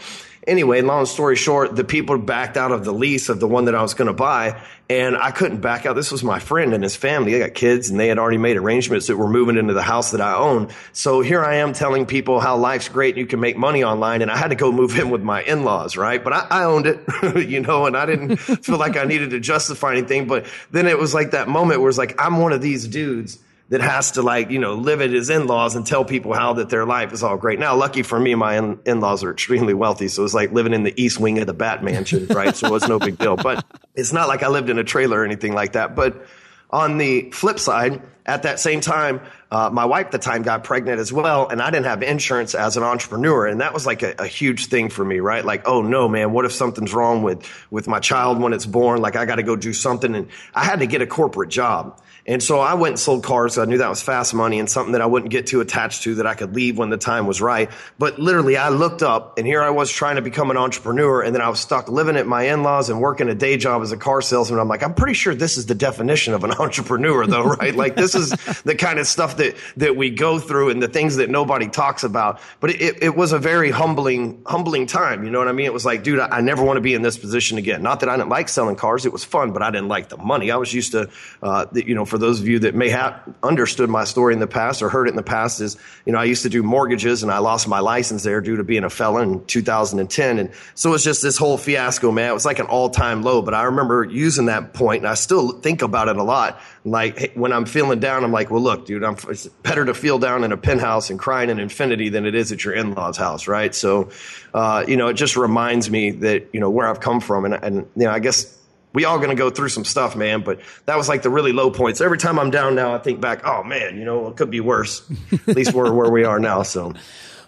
Anyway, 0.48 0.82
long 0.82 1.06
story 1.06 1.36
short, 1.36 1.76
the 1.76 1.84
people 1.84 2.18
backed 2.18 2.56
out 2.56 2.72
of 2.72 2.86
the 2.86 2.94
lease 2.94 3.28
of 3.28 3.40
the 3.40 3.48
one 3.48 3.66
that 3.66 3.76
I 3.76 3.82
was 3.82 3.94
going 3.94 4.08
to 4.08 4.14
buy, 4.14 4.62
and 4.90 5.18
I 5.18 5.32
couldn't 5.32 5.60
back 5.60 5.86
out. 5.86 5.96
This 5.98 6.12
was 6.12 6.24
my 6.24 6.40
friend 6.40 6.74
and 6.74 6.82
his 6.82 6.96
family. 6.96 7.34
They 7.34 7.40
got 7.40 7.54
kids, 7.54 7.90
and 7.90 8.00
they 8.00 8.08
had 8.08 8.18
already 8.18 8.38
made 8.38 8.56
arrangements 8.56 9.08
that 9.08 9.18
were 9.18 9.28
moving 9.28 9.58
into 9.58 9.74
the 9.74 9.82
house 9.82 10.12
that 10.12 10.22
I 10.22 10.36
own. 10.36 10.70
So 10.94 11.20
here 11.22 11.44
I 11.44 11.56
am 11.56 11.74
telling 11.74 12.06
people 12.06 12.40
how 12.40 12.56
life's 12.56 12.88
great 12.88 13.16
and 13.16 13.18
you 13.20 13.28
can 13.28 13.42
make 13.42 13.58
money 13.58 13.84
online, 13.84 14.22
and 14.22 14.32
I 14.32 14.38
had 14.38 14.50
to 14.50 14.56
go 14.56 14.72
move 14.72 14.98
in 14.98 15.10
with 15.10 15.22
my 15.22 15.44
in-laws, 15.44 15.98
right? 15.98 16.24
But 16.24 16.34
I, 16.34 16.48
I 16.50 16.64
owned 16.64 16.86
it, 16.86 17.02
you 17.50 17.60
know, 17.60 17.86
and 17.86 17.98
I 17.98 18.06
didn't 18.06 18.38
feel 18.38 18.78
like 18.78 18.96
I 18.96 19.04
needed 19.04 19.32
to 19.32 19.40
justify 19.42 19.92
anything. 19.92 20.28
But 20.28 20.46
then 20.72 20.88
it 20.88 20.98
was 20.98 21.14
like 21.14 21.32
that 21.32 21.50
moment 21.50 21.82
where 21.82 21.90
it's 21.90 21.98
like 21.98 22.20
I'm 22.20 22.38
one 22.38 22.54
of 22.54 22.62
these 22.62 22.88
dudes 22.88 23.40
that 23.70 23.82
has 23.82 24.12
to 24.12 24.24
like, 24.24 24.50
you 24.50 24.60
know, 24.60 24.74
live 24.74 25.00
at 25.02 25.12
his 25.12 25.30
in-laws 25.30 25.76
and 25.76 25.86
tell 25.86 26.04
people 26.04 26.34
how 26.34 26.54
that 26.54 26.70
their 26.70 26.86
life 26.86 27.14
is 27.14 27.24
all 27.24 27.38
great. 27.38 27.60
Now, 27.60 27.76
lucky 27.76 28.02
for 28.02 28.20
me, 28.20 28.34
my 28.36 28.58
in- 28.58 29.00
laws 29.00 29.24
are 29.24 29.32
extremely 29.32 29.76
wealthy. 29.76 30.08
So 30.08 30.24
it's 30.24 30.34
like 30.34 30.52
living 30.52 30.74
in 30.74 30.84
the 30.84 31.02
east 31.02 31.20
wing 31.20 31.38
of 31.40 31.48
the 31.48 31.54
Bat 31.54 31.84
Mansion, 31.84 32.26
right? 32.30 32.56
so 32.56 32.74
it's 32.76 32.88
no 32.88 33.00
big 33.00 33.18
deal, 33.18 33.36
but 33.36 33.64
it's 33.96 34.12
not 34.12 34.28
like 34.28 34.42
I 34.42 34.48
lived 34.48 34.70
in 34.70 34.80
a 34.80 34.84
trailer 34.84 35.20
or 35.20 35.26
anything 35.26 35.54
like 35.54 35.74
that. 35.74 35.96
But 35.96 36.26
on 36.72 36.98
the 36.98 37.30
flip 37.32 37.60
side, 37.60 38.02
at 38.26 38.44
that 38.44 38.60
same 38.60 38.80
time, 38.80 39.22
uh, 39.52 39.72
my 39.72 39.86
wife 39.86 40.08
at 40.08 40.12
the 40.12 40.20
time 40.20 40.44
got 40.44 40.64
pregnant 40.64 41.00
as 41.00 41.12
well, 41.12 41.48
and 41.48 41.62
I 41.62 41.72
didn't 41.72 41.88
have 41.88 42.04
insurance 42.04 42.54
as 42.54 42.78
an 42.78 42.84
entrepreneur, 42.84 43.48
and 43.48 43.62
that 43.62 43.74
was 43.74 43.88
like 43.88 44.04
a, 44.04 44.14
a, 44.20 44.28
huge 44.28 44.68
thing 44.68 44.90
for 44.90 45.04
me, 45.04 45.20
right? 45.20 45.44
Like, 45.44 45.68
oh 45.68 45.82
no, 45.82 46.08
man, 46.08 46.32
what 46.32 46.46
if 46.46 46.52
something's 46.52 46.94
wrong 46.94 47.24
with 47.24 47.50
with 47.72 47.88
my 47.88 48.00
child 48.00 48.40
when 48.40 48.54
it's 48.54 48.68
born? 48.68 49.02
Like, 49.02 49.16
I 49.16 49.26
got 49.26 49.38
to 49.38 49.44
go 49.44 49.56
do 49.56 49.74
something, 49.74 50.14
and 50.14 50.28
I 50.54 50.64
had 50.64 50.80
to 50.80 50.86
get 50.86 51.02
a 51.02 51.08
corporate 51.08 51.50
job. 51.50 52.00
And 52.26 52.44
so 52.44 52.60
I 52.60 52.74
went 52.76 52.94
and 52.94 53.00
sold 53.00 53.24
cars. 53.24 53.56
So 53.56 53.62
I 53.62 53.66
knew 53.66 53.78
that 53.80 53.90
was 53.90 54.02
fast 54.02 54.34
money 54.34 54.60
and 54.60 54.70
something 54.70 54.94
that 54.94 55.02
I 55.02 55.06
wouldn't 55.06 55.32
get 55.32 55.48
too 55.48 55.62
attached 55.62 56.04
to 56.04 56.16
that 56.16 56.28
I 56.28 56.36
could 56.36 56.54
leave 56.56 56.78
when 56.78 56.90
the 56.90 56.98
time 56.98 57.26
was 57.28 57.42
right. 57.42 57.70
But 57.98 58.20
literally 58.20 58.58
I 58.58 58.70
looked 58.70 59.02
up 59.02 59.38
and 59.38 59.48
here 59.48 59.62
I 59.62 59.70
was 59.70 59.92
trying 59.92 60.18
to 60.18 60.22
become 60.22 60.52
an 60.52 60.58
entrepreneur. 60.58 61.22
And 61.22 61.34
then 61.34 61.42
I 61.42 61.50
was 61.50 61.60
stuck 61.60 61.90
living 61.90 62.18
at 62.18 62.28
my 62.28 62.44
in-laws 62.44 62.90
and 62.90 63.02
working 63.02 63.30
a 63.30 63.36
day 63.36 63.58
job 63.58 63.82
as 63.82 63.92
a 63.92 63.98
car 63.98 64.22
salesman. 64.22 64.60
I'm 64.60 64.68
like, 64.68 64.84
I'm 64.84 64.94
pretty 64.94 65.14
sure 65.14 65.34
this 65.34 65.58
is 65.58 65.66
the 65.66 65.76
definition 65.76 66.34
of 66.34 66.44
an 66.44 66.52
entrepreneur 66.60 67.26
though, 67.26 67.44
right? 67.44 67.76
like 67.76 67.96
this 67.96 68.16
is 68.16 68.30
the 68.64 68.76
kind 68.76 69.00
of 69.00 69.08
stuff 69.08 69.38
that, 69.38 69.56
that 69.78 69.96
we 69.96 70.10
go 70.10 70.40
through 70.40 70.70
and 70.70 70.84
the 70.84 70.88
things 70.88 71.16
that 71.16 71.30
nobody 71.30 71.68
talks 71.68 72.04
about. 72.04 72.40
But 72.60 72.72
it, 72.72 73.02
it 73.02 73.16
was 73.16 73.32
a 73.32 73.40
very 73.40 73.72
humbling, 73.72 74.42
humbling 74.46 74.86
time. 74.86 75.24
You 75.24 75.32
know 75.32 75.40
what 75.40 75.48
I 75.48 75.54
mean? 75.54 75.66
It 75.66 75.74
was 75.74 75.86
like, 75.86 76.04
dude, 76.04 76.20
I, 76.20 76.28
I 76.38 76.42
never 76.42 76.64
want 76.64 76.78
to 76.78 76.82
be 76.82 76.94
in 76.94 77.02
this 77.02 77.18
position 77.18 77.58
again. 77.58 77.82
Not 77.82 78.02
that 78.02 78.10
I 78.10 78.18
didn't 78.18 78.30
like 78.30 78.50
selling 78.50 78.76
cars. 78.76 79.06
It 79.06 79.14
was 79.14 79.24
fun, 79.24 79.52
but 79.52 79.62
I 79.62 79.72
didn't 79.72 79.88
like 79.88 80.10
the 80.10 80.18
money. 80.18 80.52
I 80.52 80.58
was 80.58 80.74
used 80.74 80.92
to, 80.92 81.10
uh, 81.42 81.66
you 81.74 81.96
know, 81.96 82.06
for 82.10 82.18
those 82.18 82.40
of 82.40 82.48
you 82.48 82.60
that 82.60 82.76
may 82.76 82.90
have 82.90 83.22
understood 83.44 83.90
my 83.90 84.04
story 84.04 84.34
in 84.34 84.40
the 84.40 84.48
past 84.48 84.82
or 84.82 84.90
heard 84.90 85.08
it 85.08 85.12
in 85.12 85.16
the 85.16 85.24
past 85.24 85.62
is, 85.62 85.78
you 86.06 86.12
know, 86.12 86.20
I 86.20 86.26
used 86.26 86.44
to 86.44 86.50
do 86.50 86.64
mortgages 86.64 87.24
and 87.24 87.32
I 87.32 87.38
lost 87.38 87.68
my 87.68 87.80
license 87.80 88.24
there 88.24 88.42
due 88.42 88.58
to 88.58 88.64
being 88.64 88.84
a 88.84 88.90
felon 88.90 89.34
in 89.34 89.46
2010. 89.46 90.40
And 90.40 90.52
so 90.76 90.94
it's 90.94 91.04
just 91.04 91.22
this 91.22 91.38
whole 91.38 91.58
fiasco, 91.58 92.12
man. 92.12 92.30
It 92.30 92.34
was 92.34 92.46
like 92.46 92.60
an 92.60 92.66
all 92.66 92.90
time 92.90 93.24
low, 93.24 93.42
but 93.42 93.54
I 93.54 93.64
remember 93.64 94.04
using 94.04 94.48
that 94.48 94.74
point 94.74 95.04
and 95.04 95.08
I 95.08 95.14
still 95.14 95.52
think 95.52 95.82
about 95.82 96.10
it 96.10 96.18
a 96.18 96.24
lot. 96.24 96.60
Like 96.84 97.34
when 97.34 97.54
I'm 97.54 97.66
feeling 97.66 98.00
down, 98.00 98.24
I'm 98.24 98.32
like, 98.32 98.50
well, 98.50 98.62
look, 98.62 98.86
dude, 98.86 99.04
I'm, 99.04 99.18
it's 99.30 99.48
better 99.48 99.86
to 99.86 99.94
feel 99.94 100.20
down 100.20 100.44
in 100.44 100.52
a 100.52 100.58
penthouse 100.58 101.10
and 101.10 101.20
crying 101.20 101.50
in 101.50 101.60
infinity 101.60 102.10
than 102.10 102.26
it 102.26 102.36
is 102.36 102.52
at 102.52 102.64
your 102.64 102.74
in-laws 102.74 103.18
house. 103.18 103.48
Right. 103.48 103.74
So, 103.74 104.10
uh, 104.54 104.84
you 104.88 104.98
know, 104.98 105.08
it 105.08 105.14
just 105.14 105.38
reminds 105.38 105.90
me 105.90 106.12
that, 106.12 106.50
you 106.54 106.60
know, 106.60 106.70
where 106.70 106.88
I've 106.88 107.00
come 107.00 107.20
from 107.20 107.46
and, 107.46 107.54
and, 107.54 107.76
you 107.96 108.06
know, 108.06 108.12
I 108.12 108.20
guess 108.20 108.59
we 108.94 109.06
all 109.06 109.18
going 109.18 109.30
to 109.30 109.36
go 109.36 109.50
through 109.50 109.70
some 109.70 109.86
stuff, 109.86 110.16
man. 110.16 110.42
But 110.42 110.60
that 110.86 110.98
was 110.98 111.08
like 111.10 111.22
the 111.22 111.30
really 111.30 111.52
low 111.52 111.72
points. 111.72 112.02
Every 112.02 112.18
time 112.18 112.40
I'm 112.40 112.52
down 112.52 112.76
now, 112.76 112.94
I 112.94 113.00
think 113.00 113.22
back, 113.22 113.46
oh 113.46 113.64
man, 113.64 113.98
you 113.98 114.06
know, 114.06 114.28
it 114.28 114.38
could 114.38 114.50
be 114.50 114.60
worse. 114.60 115.10
At 115.48 115.56
least 115.56 115.74
we're 115.74 115.92
where 115.94 116.10
we 116.10 116.24
are 116.24 116.40
now. 116.40 116.64
So. 116.64 116.94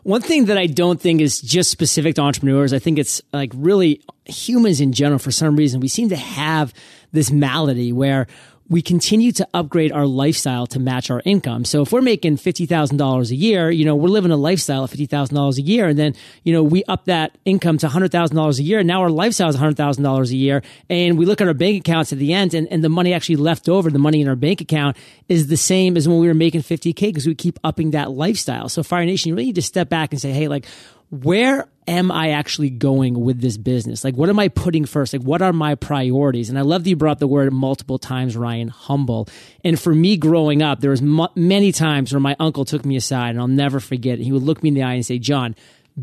One 0.04 0.22
thing 0.22 0.46
that 0.46 0.58
I 0.58 0.66
don't 0.66 1.00
think 1.00 1.22
is 1.22 1.40
just 1.40 1.70
specific 1.70 2.16
to 2.16 2.22
entrepreneurs, 2.22 2.74
I 2.74 2.80
think 2.80 2.98
it's 2.98 3.22
like 3.32 3.52
really 3.56 4.02
humans 4.26 4.82
in 4.82 4.94
general, 4.94 5.20
for 5.20 5.32
some 5.32 5.56
reason, 5.56 5.80
we 5.80 5.88
seem 5.88 6.10
to 6.10 6.16
have 6.16 6.74
this 7.12 7.30
malady 7.30 7.92
where 7.92 8.26
we 8.72 8.82
continue 8.82 9.34
to 9.34 9.46
upgrade 9.54 9.92
our 9.92 10.06
lifestyle 10.06 10.66
to 10.66 10.80
match 10.80 11.12
our 11.12 11.22
income. 11.26 11.66
So 11.66 11.82
if 11.82 11.92
we're 11.92 12.00
making 12.00 12.38
$50,000 12.38 13.30
a 13.30 13.36
year, 13.36 13.70
you 13.70 13.84
know, 13.84 13.98
we're 13.98 14.08
living 14.08 14.32
a 14.32 14.38
lifestyle 14.38 14.86
of 14.86 14.92
$50,000 14.92 15.58
a 15.58 15.62
year. 15.62 15.90
And 15.90 16.00
then, 16.00 16.16
you 16.46 16.54
know, 16.54 16.64
we 16.64 16.86
up 16.86 17.04
that 17.06 17.38
income 17.44 17.78
to 17.80 17.88
$100,000 17.88 18.60
a 18.60 18.64
year. 18.64 18.80
And 18.80 18.88
now 18.88 19.02
our 19.02 19.10
lifestyle 19.10 19.50
is 19.50 19.58
$100,000 19.58 20.30
a 20.30 20.36
year. 20.38 20.64
And 20.90 21.18
we 21.18 21.26
look 21.26 21.42
at 21.42 21.50
our 21.50 21.54
bank 21.54 21.86
accounts 21.86 22.14
at 22.14 22.20
the 22.20 22.32
end 22.32 22.54
and, 22.54 22.66
and 22.72 22.82
the 22.82 22.88
money 22.88 23.14
actually 23.14 23.36
left 23.36 23.68
over, 23.68 23.92
the 23.92 24.00
money 24.00 24.22
in 24.22 24.30
our 24.30 24.38
bank 24.38 24.62
account 24.62 24.96
is 25.28 25.48
the 25.48 25.58
same 25.58 25.98
as 25.98 26.08
when 26.08 26.20
we 26.20 26.28
were 26.28 26.34
making 26.34 26.62
50K 26.62 26.96
because 26.96 27.28
we 27.28 27.36
keep 27.36 27.60
upping 27.66 27.92
that 27.92 28.12
lifestyle. 28.12 28.70
So 28.70 28.84
Fire 28.84 29.04
Nation, 29.04 29.28
you 29.28 29.36
really 29.36 29.48
need 29.48 29.56
to 29.56 29.62
step 29.62 29.90
back 29.90 30.14
and 30.14 30.22
say, 30.22 30.32
Hey, 30.32 30.48
like, 30.48 30.66
where 31.12 31.68
am 31.88 32.10
I 32.10 32.30
actually 32.32 32.70
going 32.70 33.20
with 33.20 33.42
this 33.42 33.58
business? 33.58 34.04
Like, 34.04 34.16
what 34.16 34.30
am 34.30 34.40
I 34.40 34.48
putting 34.48 34.86
first? 34.86 35.12
Like, 35.12 35.24
what 35.24 35.42
are 35.42 35.52
my 35.52 35.76
priorities? 35.76 36.50
And 36.50 36.58
I 36.58 36.62
love 36.62 36.84
that 36.84 36.90
you 36.90 36.96
brought 36.96 37.20
the 37.20 37.28
word 37.28 37.52
multiple 37.52 38.00
times, 38.00 38.38
Ryan, 38.38 38.70
humble. 38.70 39.28
And 39.64 39.78
for 39.78 39.94
me 39.94 40.16
growing 40.16 40.62
up, 40.62 40.80
there 40.80 40.92
was 40.92 41.02
m- 41.02 41.28
many 41.36 41.74
times 41.74 42.14
where 42.14 42.22
my 42.22 42.36
uncle 42.40 42.64
took 42.64 42.86
me 42.86 42.96
aside 42.96 43.32
and 43.32 43.40
I'll 43.40 43.48
never 43.50 43.82
forget 43.82 44.20
it. 44.20 44.24
He 44.24 44.32
would 44.32 44.44
look 44.44 44.64
me 44.64 44.70
in 44.70 44.74
the 44.74 44.84
eye 44.84 44.94
and 44.94 45.06
say, 45.06 45.20
John, 45.20 45.54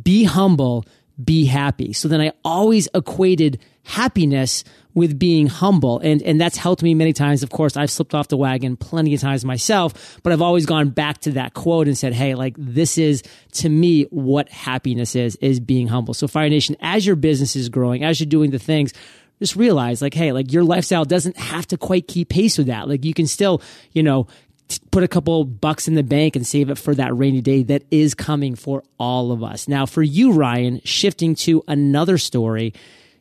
be 0.02 0.24
humble, 0.24 0.84
be 1.22 1.44
happy. 1.44 1.92
So 1.92 2.08
then 2.08 2.20
I 2.20 2.32
always 2.44 2.88
equated 2.94 3.58
happiness 3.84 4.64
with 4.94 5.18
being 5.18 5.46
humble. 5.46 5.98
And, 6.00 6.20
and 6.22 6.40
that's 6.40 6.56
helped 6.56 6.82
me 6.82 6.94
many 6.94 7.12
times. 7.12 7.42
Of 7.42 7.50
course, 7.50 7.76
I've 7.76 7.90
slipped 7.90 8.14
off 8.14 8.28
the 8.28 8.36
wagon 8.36 8.76
plenty 8.76 9.14
of 9.14 9.20
times 9.20 9.44
myself, 9.44 10.20
but 10.22 10.32
I've 10.32 10.42
always 10.42 10.66
gone 10.66 10.90
back 10.90 11.18
to 11.18 11.32
that 11.32 11.54
quote 11.54 11.86
and 11.86 11.96
said, 11.96 12.12
Hey, 12.12 12.34
like 12.34 12.54
this 12.58 12.98
is 12.98 13.22
to 13.52 13.68
me 13.68 14.04
what 14.10 14.48
happiness 14.48 15.14
is, 15.16 15.36
is 15.36 15.60
being 15.60 15.88
humble. 15.88 16.14
So 16.14 16.28
Fire 16.28 16.48
Nation, 16.48 16.76
as 16.80 17.06
your 17.06 17.16
business 17.16 17.56
is 17.56 17.68
growing, 17.68 18.04
as 18.04 18.20
you're 18.20 18.28
doing 18.28 18.50
the 18.50 18.58
things, 18.58 18.92
just 19.38 19.56
realize 19.56 20.02
like, 20.02 20.14
Hey, 20.14 20.32
like 20.32 20.52
your 20.52 20.64
lifestyle 20.64 21.04
doesn't 21.04 21.36
have 21.36 21.66
to 21.68 21.78
quite 21.78 22.08
keep 22.08 22.28
pace 22.28 22.58
with 22.58 22.66
that. 22.66 22.88
Like 22.88 23.04
you 23.04 23.14
can 23.14 23.26
still, 23.26 23.62
you 23.92 24.02
know, 24.02 24.26
put 24.90 25.02
a 25.02 25.08
couple 25.08 25.44
bucks 25.44 25.88
in 25.88 25.94
the 25.94 26.02
bank 26.02 26.36
and 26.36 26.46
save 26.46 26.70
it 26.70 26.76
for 26.76 26.94
that 26.94 27.16
rainy 27.16 27.40
day 27.40 27.62
that 27.64 27.84
is 27.90 28.14
coming 28.14 28.54
for 28.54 28.82
all 28.98 29.32
of 29.32 29.42
us. 29.42 29.68
Now, 29.68 29.86
for 29.86 30.02
you, 30.02 30.32
Ryan, 30.32 30.80
shifting 30.84 31.34
to 31.36 31.62
another 31.68 32.18
story, 32.18 32.74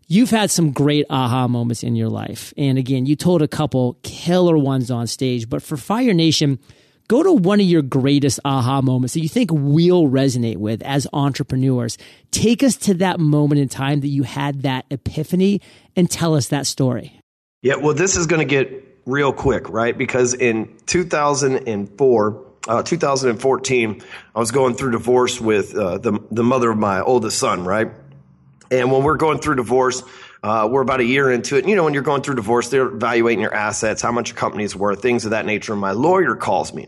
You've 0.09 0.29
had 0.29 0.49
some 0.49 0.71
great 0.71 1.05
aha 1.09 1.49
moments 1.49 1.83
in 1.83 1.97
your 1.97 2.07
life. 2.07 2.53
And 2.57 2.77
again, 2.77 3.05
you 3.05 3.17
told 3.17 3.41
a 3.41 3.47
couple 3.47 3.97
killer 4.03 4.57
ones 4.57 4.89
on 4.89 5.05
stage, 5.05 5.49
but 5.49 5.61
for 5.61 5.75
Fire 5.75 6.13
Nation, 6.13 6.59
go 7.09 7.23
to 7.23 7.33
one 7.33 7.59
of 7.59 7.65
your 7.65 7.81
greatest 7.81 8.39
aha 8.45 8.81
moments 8.81 9.15
that 9.15 9.19
you 9.19 9.27
think 9.27 9.51
we'll 9.51 10.05
resonate 10.05 10.57
with 10.57 10.81
as 10.83 11.07
entrepreneurs. 11.11 11.97
Take 12.31 12.63
us 12.63 12.77
to 12.77 12.93
that 12.95 13.19
moment 13.19 13.59
in 13.59 13.67
time 13.67 13.99
that 13.99 14.07
you 14.07 14.23
had 14.23 14.61
that 14.61 14.85
epiphany 14.89 15.59
and 15.97 16.09
tell 16.09 16.35
us 16.35 16.47
that 16.47 16.67
story. 16.67 17.19
Yeah, 17.61 17.75
well, 17.75 17.93
this 17.93 18.15
is 18.15 18.27
going 18.27 18.39
to 18.39 18.49
get 18.49 18.86
real 19.07 19.33
quick, 19.33 19.69
right? 19.69 19.97
Because 19.97 20.35
in 20.35 20.77
2004, 20.85 22.45
uh, 22.67 22.83
2014, 22.83 24.03
I 24.35 24.39
was 24.39 24.51
going 24.51 24.75
through 24.75 24.91
divorce 24.91 25.41
with 25.41 25.73
uh, 25.73 25.97
the 25.97 26.19
the 26.29 26.43
mother 26.43 26.69
of 26.69 26.77
my 26.77 27.01
oldest 27.01 27.39
son, 27.39 27.63
right? 27.63 27.89
And 28.69 28.91
when 28.91 29.03
we're 29.03 29.15
going 29.15 29.39
through 29.39 29.55
divorce, 29.55 30.03
uh, 30.47 30.67
we're 30.67 30.81
about 30.81 31.01
a 31.01 31.05
year 31.05 31.31
into 31.31 31.57
it. 31.57 31.59
And, 31.59 31.69
You 31.69 31.75
know, 31.75 31.83
when 31.83 31.93
you're 31.93 32.03
going 32.03 32.21
through 32.21 32.35
divorce, 32.35 32.69
they're 32.69 32.87
evaluating 32.87 33.41
your 33.41 33.53
assets, 33.53 34.01
how 34.01 34.11
much 34.11 34.29
your 34.29 34.37
company's 34.37 34.75
worth, 34.75 35.01
things 35.01 35.25
of 35.25 35.31
that 35.31 35.45
nature. 35.45 35.73
And 35.73 35.81
my 35.81 35.91
lawyer 35.91 36.35
calls 36.35 36.73
me 36.73 36.87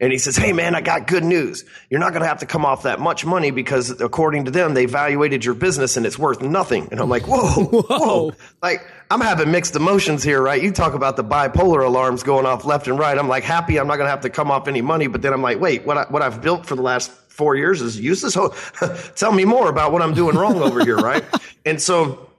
and 0.00 0.12
he 0.12 0.18
says, 0.18 0.36
Hey 0.36 0.52
man, 0.52 0.74
I 0.74 0.80
got 0.80 1.06
good 1.06 1.24
news. 1.24 1.64
You're 1.90 2.00
not 2.00 2.10
going 2.10 2.22
to 2.22 2.28
have 2.28 2.38
to 2.38 2.46
come 2.46 2.64
off 2.64 2.84
that 2.84 3.00
much 3.00 3.26
money 3.26 3.50
because 3.50 4.00
according 4.00 4.44
to 4.46 4.50
them, 4.50 4.74
they 4.74 4.84
evaluated 4.84 5.44
your 5.44 5.54
business 5.54 5.96
and 5.96 6.06
it's 6.06 6.18
worth 6.18 6.40
nothing. 6.40 6.88
And 6.90 7.00
I'm 7.00 7.08
like, 7.08 7.26
whoa, 7.26 7.64
whoa, 7.64 7.82
whoa. 7.82 8.32
Like 8.62 8.86
I'm 9.10 9.20
having 9.20 9.50
mixed 9.50 9.74
emotions 9.76 10.22
here, 10.22 10.40
right? 10.40 10.62
You 10.62 10.70
talk 10.70 10.94
about 10.94 11.16
the 11.16 11.24
bipolar 11.24 11.84
alarms 11.84 12.22
going 12.22 12.46
off 12.46 12.64
left 12.64 12.86
and 12.86 12.98
right. 12.98 13.18
I'm 13.18 13.28
like 13.28 13.44
happy 13.44 13.78
I'm 13.78 13.88
not 13.88 13.96
going 13.96 14.06
to 14.06 14.10
have 14.10 14.22
to 14.22 14.30
come 14.30 14.50
off 14.50 14.68
any 14.68 14.82
money. 14.82 15.08
But 15.08 15.22
then 15.22 15.32
I'm 15.32 15.42
like, 15.42 15.58
wait, 15.60 15.84
what, 15.84 15.98
I, 15.98 16.02
what 16.04 16.22
I've 16.22 16.40
built 16.40 16.64
for 16.64 16.76
the 16.76 16.82
last 16.82 17.10
four 17.28 17.56
years 17.56 17.82
is 17.82 17.98
useless. 17.98 18.36
Oh, 18.36 18.54
tell 19.16 19.32
me 19.32 19.44
more 19.44 19.68
about 19.68 19.92
what 19.92 20.02
I'm 20.02 20.14
doing 20.14 20.36
wrong 20.36 20.60
over 20.60 20.84
here, 20.84 20.96
right? 20.96 21.24
And 21.66 21.78
so, 21.80 22.29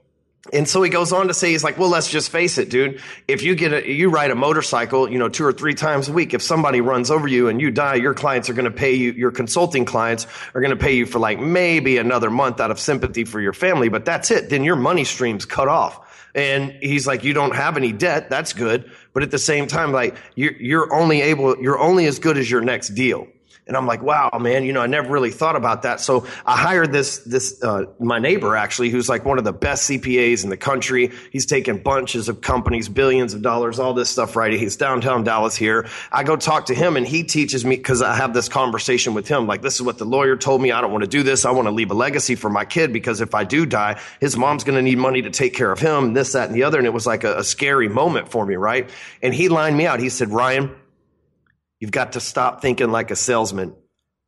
and 0.52 0.68
so 0.68 0.82
he 0.82 0.90
goes 0.90 1.12
on 1.12 1.28
to 1.28 1.34
say, 1.34 1.52
he's 1.52 1.62
like, 1.62 1.78
well, 1.78 1.88
let's 1.88 2.10
just 2.10 2.30
face 2.30 2.58
it, 2.58 2.68
dude. 2.68 3.00
If 3.28 3.44
you 3.44 3.54
get 3.54 3.72
a, 3.72 3.88
you 3.88 4.10
ride 4.10 4.32
a 4.32 4.34
motorcycle, 4.34 5.08
you 5.08 5.16
know, 5.16 5.28
two 5.28 5.44
or 5.44 5.52
three 5.52 5.74
times 5.74 6.08
a 6.08 6.12
week, 6.12 6.34
if 6.34 6.42
somebody 6.42 6.80
runs 6.80 7.12
over 7.12 7.28
you 7.28 7.46
and 7.46 7.60
you 7.60 7.70
die, 7.70 7.94
your 7.94 8.12
clients 8.12 8.50
are 8.50 8.54
going 8.54 8.64
to 8.64 8.72
pay 8.72 8.94
you, 8.94 9.12
your 9.12 9.30
consulting 9.30 9.84
clients 9.84 10.26
are 10.54 10.60
going 10.60 10.76
to 10.76 10.76
pay 10.76 10.96
you 10.96 11.06
for 11.06 11.20
like 11.20 11.38
maybe 11.38 11.96
another 11.96 12.28
month 12.28 12.60
out 12.60 12.72
of 12.72 12.80
sympathy 12.80 13.22
for 13.22 13.40
your 13.40 13.52
family, 13.52 13.88
but 13.88 14.04
that's 14.04 14.32
it. 14.32 14.50
Then 14.50 14.64
your 14.64 14.74
money 14.74 15.04
stream's 15.04 15.44
cut 15.44 15.68
off. 15.68 16.00
And 16.34 16.72
he's 16.80 17.06
like, 17.06 17.22
you 17.22 17.34
don't 17.34 17.54
have 17.54 17.76
any 17.76 17.92
debt. 17.92 18.28
That's 18.28 18.52
good. 18.52 18.90
But 19.12 19.22
at 19.22 19.30
the 19.30 19.38
same 19.38 19.68
time, 19.68 19.92
like 19.92 20.16
you're, 20.34 20.54
you're 20.54 20.92
only 20.92 21.20
able, 21.20 21.56
you're 21.62 21.78
only 21.78 22.06
as 22.06 22.18
good 22.18 22.36
as 22.36 22.50
your 22.50 22.62
next 22.62 22.90
deal. 22.90 23.28
And 23.72 23.76
I'm 23.78 23.86
like, 23.86 24.02
wow, 24.02 24.28
man, 24.38 24.64
you 24.64 24.74
know, 24.74 24.82
I 24.82 24.86
never 24.86 25.10
really 25.10 25.30
thought 25.30 25.56
about 25.56 25.80
that. 25.84 25.98
So 25.98 26.26
I 26.44 26.58
hired 26.58 26.92
this, 26.92 27.20
this, 27.20 27.62
uh, 27.62 27.86
my 27.98 28.18
neighbor 28.18 28.54
actually, 28.54 28.90
who's 28.90 29.08
like 29.08 29.24
one 29.24 29.38
of 29.38 29.44
the 29.44 29.52
best 29.54 29.88
CPAs 29.88 30.44
in 30.44 30.50
the 30.50 30.58
country. 30.58 31.10
He's 31.30 31.46
taken 31.46 31.78
bunches 31.78 32.28
of 32.28 32.42
companies, 32.42 32.90
billions 32.90 33.32
of 33.32 33.40
dollars, 33.40 33.78
all 33.78 33.94
this 33.94 34.10
stuff, 34.10 34.36
right? 34.36 34.52
He's 34.52 34.76
downtown 34.76 35.24
Dallas 35.24 35.56
here. 35.56 35.88
I 36.12 36.22
go 36.22 36.36
talk 36.36 36.66
to 36.66 36.74
him 36.74 36.98
and 36.98 37.06
he 37.06 37.24
teaches 37.24 37.64
me 37.64 37.76
because 37.76 38.02
I 38.02 38.14
have 38.14 38.34
this 38.34 38.46
conversation 38.46 39.14
with 39.14 39.26
him. 39.26 39.46
Like, 39.46 39.62
this 39.62 39.76
is 39.76 39.80
what 39.80 39.96
the 39.96 40.04
lawyer 40.04 40.36
told 40.36 40.60
me. 40.60 40.70
I 40.70 40.82
don't 40.82 40.92
want 40.92 41.04
to 41.04 41.08
do 41.08 41.22
this. 41.22 41.46
I 41.46 41.50
want 41.50 41.66
to 41.66 41.72
leave 41.72 41.90
a 41.90 41.94
legacy 41.94 42.34
for 42.34 42.50
my 42.50 42.66
kid 42.66 42.92
because 42.92 43.22
if 43.22 43.34
I 43.34 43.44
do 43.44 43.64
die, 43.64 43.98
his 44.20 44.36
mom's 44.36 44.64
going 44.64 44.76
to 44.76 44.82
need 44.82 44.98
money 44.98 45.22
to 45.22 45.30
take 45.30 45.54
care 45.54 45.72
of 45.72 45.78
him, 45.78 46.12
this, 46.12 46.32
that, 46.32 46.48
and 46.48 46.54
the 46.54 46.64
other. 46.64 46.76
And 46.76 46.86
it 46.86 46.92
was 46.92 47.06
like 47.06 47.24
a, 47.24 47.38
a 47.38 47.44
scary 47.44 47.88
moment 47.88 48.28
for 48.28 48.44
me, 48.44 48.56
right? 48.56 48.90
And 49.22 49.34
he 49.34 49.48
lined 49.48 49.78
me 49.78 49.86
out. 49.86 49.98
He 49.98 50.10
said, 50.10 50.28
Ryan, 50.28 50.76
You've 51.82 51.90
got 51.90 52.12
to 52.12 52.20
stop 52.20 52.62
thinking 52.62 52.92
like 52.92 53.10
a 53.10 53.16
salesman 53.16 53.74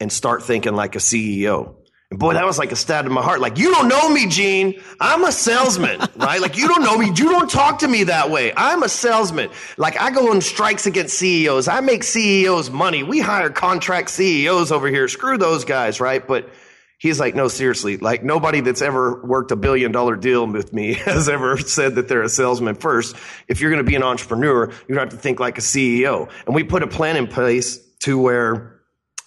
and 0.00 0.10
start 0.10 0.42
thinking 0.42 0.74
like 0.74 0.96
a 0.96 0.98
CEO. 0.98 1.76
And 2.10 2.18
boy, 2.18 2.34
that 2.34 2.44
was 2.44 2.58
like 2.58 2.72
a 2.72 2.76
stab 2.76 3.06
in 3.06 3.12
my 3.12 3.22
heart. 3.22 3.38
Like, 3.38 3.58
you 3.58 3.70
don't 3.70 3.86
know 3.86 4.08
me, 4.08 4.26
Gene. 4.26 4.82
I'm 4.98 5.22
a 5.22 5.30
salesman, 5.30 6.00
right? 6.16 6.40
Like, 6.40 6.56
you 6.56 6.66
don't 6.66 6.82
know 6.82 6.98
me. 6.98 7.06
You 7.06 7.30
don't 7.30 7.48
talk 7.48 7.78
to 7.78 7.86
me 7.86 8.02
that 8.02 8.28
way. 8.28 8.52
I'm 8.56 8.82
a 8.82 8.88
salesman. 8.88 9.50
Like, 9.76 9.96
I 10.00 10.10
go 10.10 10.32
on 10.32 10.40
strikes 10.40 10.86
against 10.86 11.16
CEOs. 11.16 11.68
I 11.68 11.78
make 11.78 12.02
CEOs 12.02 12.70
money. 12.70 13.04
We 13.04 13.20
hire 13.20 13.50
contract 13.50 14.10
CEOs 14.10 14.72
over 14.72 14.88
here. 14.88 15.06
Screw 15.06 15.38
those 15.38 15.64
guys, 15.64 16.00
right? 16.00 16.26
But 16.26 16.50
he's 17.04 17.20
like, 17.20 17.34
no, 17.34 17.48
seriously, 17.48 17.98
like 17.98 18.24
nobody 18.24 18.62
that's 18.62 18.80
ever 18.80 19.22
worked 19.22 19.50
a 19.50 19.56
billion 19.56 19.92
dollar 19.92 20.16
deal 20.16 20.46
with 20.46 20.72
me 20.72 20.94
has 21.04 21.28
ever 21.28 21.58
said 21.58 21.96
that 21.96 22.08
they're 22.08 22.22
a 22.22 22.30
salesman 22.30 22.74
first. 22.74 23.14
If 23.46 23.60
you're 23.60 23.70
going 23.70 23.84
to 23.84 23.88
be 23.88 23.94
an 23.94 24.02
entrepreneur, 24.02 24.72
you 24.88 24.96
have 24.96 25.10
to 25.10 25.16
think 25.16 25.38
like 25.38 25.58
a 25.58 25.60
CEO. 25.60 26.30
And 26.46 26.54
we 26.54 26.64
put 26.64 26.82
a 26.82 26.86
plan 26.86 27.16
in 27.16 27.26
place 27.26 27.78
to 28.00 28.18
where 28.18 28.73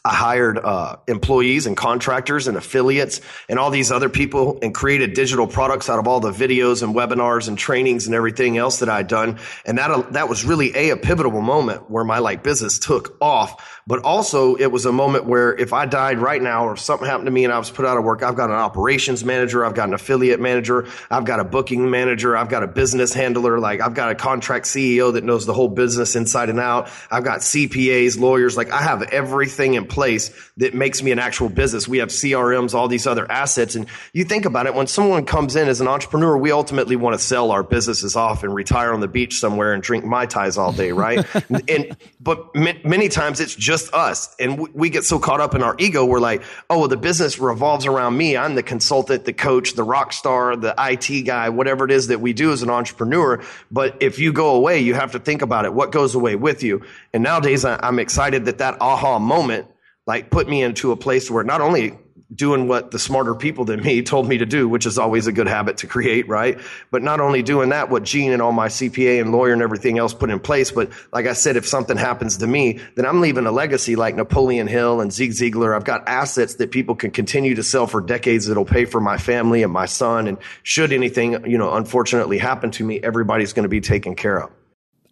I 0.08 0.14
hired 0.14 0.58
uh, 0.58 0.96
employees 1.06 1.66
and 1.66 1.76
contractors 1.76 2.48
and 2.48 2.56
affiliates 2.56 3.20
and 3.50 3.60
all 3.60 3.72
these 3.72 3.92
other 3.92 4.08
people 4.08 4.58
and 4.62 4.74
created 4.74 5.14
digital 5.14 5.48
products 5.48 5.90
out 5.90 6.00
of 6.00 6.08
all 6.08 6.22
the 6.22 6.32
videos 6.32 6.82
and 6.82 6.96
webinars 6.96 7.50
and 7.50 7.58
trainings 7.58 8.06
and 8.06 8.16
everything 8.16 8.58
else 8.58 8.80
that 8.80 8.88
I'd 8.88 9.08
done. 9.08 9.38
And 9.66 9.78
that, 9.78 10.14
that 10.14 10.30
was 10.30 10.46
really 10.46 10.74
a, 10.76 10.92
a 10.92 10.98
pivotal 10.98 11.42
moment 11.42 11.92
where 11.92 12.06
my 12.06 12.20
like 12.20 12.42
business 12.42 12.80
took 12.80 13.18
off. 13.22 13.82
But 13.86 14.04
also 14.04 14.56
it 14.56 14.72
was 14.72 14.86
a 14.86 14.94
moment 14.94 15.26
where 15.26 15.54
if 15.54 15.74
I 15.74 15.86
died 15.86 16.20
right 16.20 16.42
now 16.42 16.68
or 16.68 16.78
something 16.78 17.06
happened 17.06 17.28
to 17.28 17.32
me 17.32 17.44
and 17.44 17.54
I 17.54 17.60
was 17.60 17.70
put 17.70 17.86
out 17.86 17.98
of 17.98 18.06
work, 18.06 18.24
I've 18.24 18.36
got 18.36 18.50
an 18.50 18.56
operations 18.56 19.26
manager. 19.26 19.66
I've 19.66 19.76
got 19.76 19.90
an 19.90 19.94
affiliate 19.94 20.40
manager. 20.40 20.88
I've 21.12 21.26
got 21.26 21.42
a 21.42 21.44
booking 21.44 21.90
manager. 21.90 22.38
I've 22.38 22.50
got 22.50 22.64
a 22.64 22.68
business 22.68 23.14
handler. 23.14 23.60
Like 23.60 23.82
I've 23.82 23.94
got 23.94 24.12
a 24.12 24.16
contract 24.16 24.68
CEO 24.68 25.14
that 25.14 25.26
knows 25.26 25.46
the 25.46 25.54
whole 25.54 25.70
business 25.70 26.16
inside 26.16 26.50
and 26.50 26.62
out. 26.62 26.90
I've 27.12 27.26
got 27.26 27.40
CPAs, 27.40 28.18
lawyers. 28.18 28.56
Like 28.56 28.72
I 28.72 28.82
have 28.82 29.04
everything 29.04 29.74
in 29.74 29.86
place 29.86 29.97
place 29.98 30.30
that 30.58 30.76
makes 30.76 31.02
me 31.02 31.12
an 31.12 31.18
actual 31.18 31.50
business. 31.50 31.88
We 31.88 31.98
have 31.98 32.10
CRMs, 32.10 32.76
all 32.76 32.88
these 32.88 33.08
other 33.08 33.26
assets. 33.32 33.74
And 33.74 33.88
you 34.14 34.26
think 34.26 34.46
about 34.46 34.68
it, 34.68 34.76
when 34.76 34.86
someone 34.86 35.26
comes 35.26 35.56
in 35.56 35.68
as 35.68 35.82
an 35.82 35.88
entrepreneur, 35.88 36.38
we 36.38 36.52
ultimately 36.52 36.96
want 36.96 37.16
to 37.16 37.20
sell 37.20 37.50
our 37.50 37.64
businesses 37.64 38.16
off 38.16 38.44
and 38.44 38.54
retire 38.54 38.94
on 38.94 39.00
the 39.00 39.08
beach 39.08 39.40
somewhere 39.40 39.74
and 39.74 39.82
drink 39.82 40.06
Mai 40.06 40.28
Tais 40.28 40.56
all 40.56 40.72
day, 40.72 40.92
right? 40.92 41.26
and, 41.68 41.98
but 42.20 42.48
m- 42.54 42.78
many 42.84 43.10
times 43.10 43.40
it's 43.40 43.56
just 43.56 43.92
us. 43.92 44.36
And 44.40 44.58
w- 44.58 44.72
we 44.76 44.92
get 44.92 45.04
so 45.04 45.18
caught 45.18 45.42
up 45.42 45.56
in 45.56 45.64
our 45.64 45.76
ego, 45.80 46.06
we're 46.06 46.20
like, 46.20 46.44
oh, 46.70 46.78
well, 46.78 46.88
the 46.88 46.96
business 46.96 47.40
revolves 47.40 47.88
around 47.88 48.16
me. 48.16 48.38
I'm 48.38 48.54
the 48.54 48.62
consultant, 48.62 49.26
the 49.26 49.34
coach, 49.34 49.74
the 49.74 49.84
rock 49.84 50.14
star, 50.14 50.56
the 50.56 50.76
IT 50.78 51.24
guy, 51.24 51.50
whatever 51.50 51.86
it 51.86 51.92
is 51.92 52.06
that 52.10 52.22
we 52.22 52.34
do 52.34 52.52
as 52.52 52.62
an 52.62 52.70
entrepreneur. 52.70 53.42
But 53.72 53.98
if 54.00 54.20
you 54.20 54.32
go 54.32 54.54
away, 54.54 54.78
you 54.78 54.94
have 54.94 55.14
to 55.14 55.20
think 55.20 55.42
about 55.42 55.66
it. 55.66 55.74
What 55.74 55.92
goes 55.92 56.14
away 56.14 56.36
with 56.36 56.62
you? 56.62 56.86
And 57.14 57.24
nowadays 57.24 57.66
I'm 57.66 57.98
excited 57.98 58.46
that 58.46 58.60
that 58.60 58.80
aha 58.80 59.18
moment 59.18 59.66
like 60.08 60.32
put 60.32 60.48
me 60.50 60.64
into 60.64 60.92
a 60.92 60.96
place 60.96 61.30
where 61.30 61.44
not 61.44 61.62
only 61.62 62.00
doing 62.34 62.68
what 62.68 62.92
the 62.92 63.00
smarter 63.00 63.34
people 63.34 63.64
than 63.64 63.82
me 63.82 64.02
told 64.02 64.28
me 64.28 64.38
to 64.38 64.46
do, 64.46 64.68
which 64.68 64.86
is 64.86 64.98
always 64.98 65.28
a 65.28 65.32
good 65.32 65.48
habit 65.48 65.78
to 65.78 65.88
create, 65.88 66.28
right? 66.28 66.60
But 66.92 67.02
not 67.02 67.22
only 67.22 67.42
doing 67.42 67.70
that, 67.70 67.90
what 67.90 68.04
Gene 68.04 68.34
and 68.34 68.42
all 68.42 68.52
my 68.52 68.68
CPA 68.68 69.22
and 69.22 69.32
lawyer 69.32 69.54
and 69.54 69.62
everything 69.62 69.98
else 69.98 70.14
put 70.14 70.30
in 70.30 70.40
place, 70.40 70.72
but 70.72 70.92
like 71.14 71.26
I 71.26 71.34
said, 71.34 71.56
if 71.56 71.66
something 71.66 71.96
happens 71.96 72.38
to 72.38 72.48
me, 72.48 72.80
then 72.96 73.06
I'm 73.06 73.22
leaving 73.22 73.46
a 73.46 73.52
legacy 73.52 73.96
like 73.96 74.16
Napoleon 74.16 74.68
Hill 74.68 75.00
and 75.00 75.12
Zig 75.12 75.32
Ziglar. 75.32 75.76
I've 75.76 75.86
got 75.86 76.08
assets 76.08 76.56
that 76.56 76.72
people 76.72 76.96
can 76.96 77.12
continue 77.12 77.56
to 77.56 77.64
sell 77.64 77.88
for 77.88 78.02
decades 78.02 78.48
that'll 78.48 78.66
pay 78.66 78.86
for 78.86 79.00
my 79.00 79.18
family 79.18 79.64
and 79.64 79.72
my 79.72 79.86
son. 79.86 80.28
And 80.28 80.38
should 80.64 80.92
anything, 80.92 81.50
you 81.50 81.58
know, 81.58 81.74
unfortunately 81.74 82.38
happen 82.40 82.72
to 82.72 82.84
me, 82.84 83.00
everybody's 83.00 83.54
going 83.54 83.64
to 83.64 83.70
be 83.70 83.82
taken 83.82 84.16
care 84.16 84.42
of. 84.42 84.52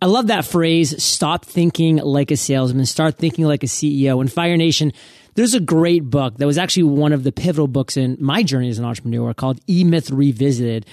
I 0.02 0.08
love 0.08 0.28
that 0.28 0.46
phrase, 0.46 1.02
stop 1.04 1.46
thinking 1.46 1.98
like 1.98 2.32
a 2.32 2.38
salesman, 2.38 2.86
start 2.86 3.18
thinking 3.18 3.46
like 3.46 3.64
a 3.64 3.68
CEO. 3.68 4.20
And 4.20 4.32
Fire 4.32 4.58
Nation, 4.58 4.92
there's 5.36 5.54
a 5.54 5.60
great 5.60 6.10
book 6.10 6.38
that 6.38 6.46
was 6.46 6.58
actually 6.58 6.84
one 6.84 7.14
of 7.14 7.24
the 7.24 7.32
pivotal 7.32 7.68
books 7.68 7.98
in 7.98 8.18
my 8.20 8.44
journey 8.44 8.70
as 8.70 8.78
an 8.78 8.86
entrepreneur 8.86 9.34
called 9.34 9.60
E 9.68 9.84
Myth 9.84 10.12
Revisited. 10.12 10.86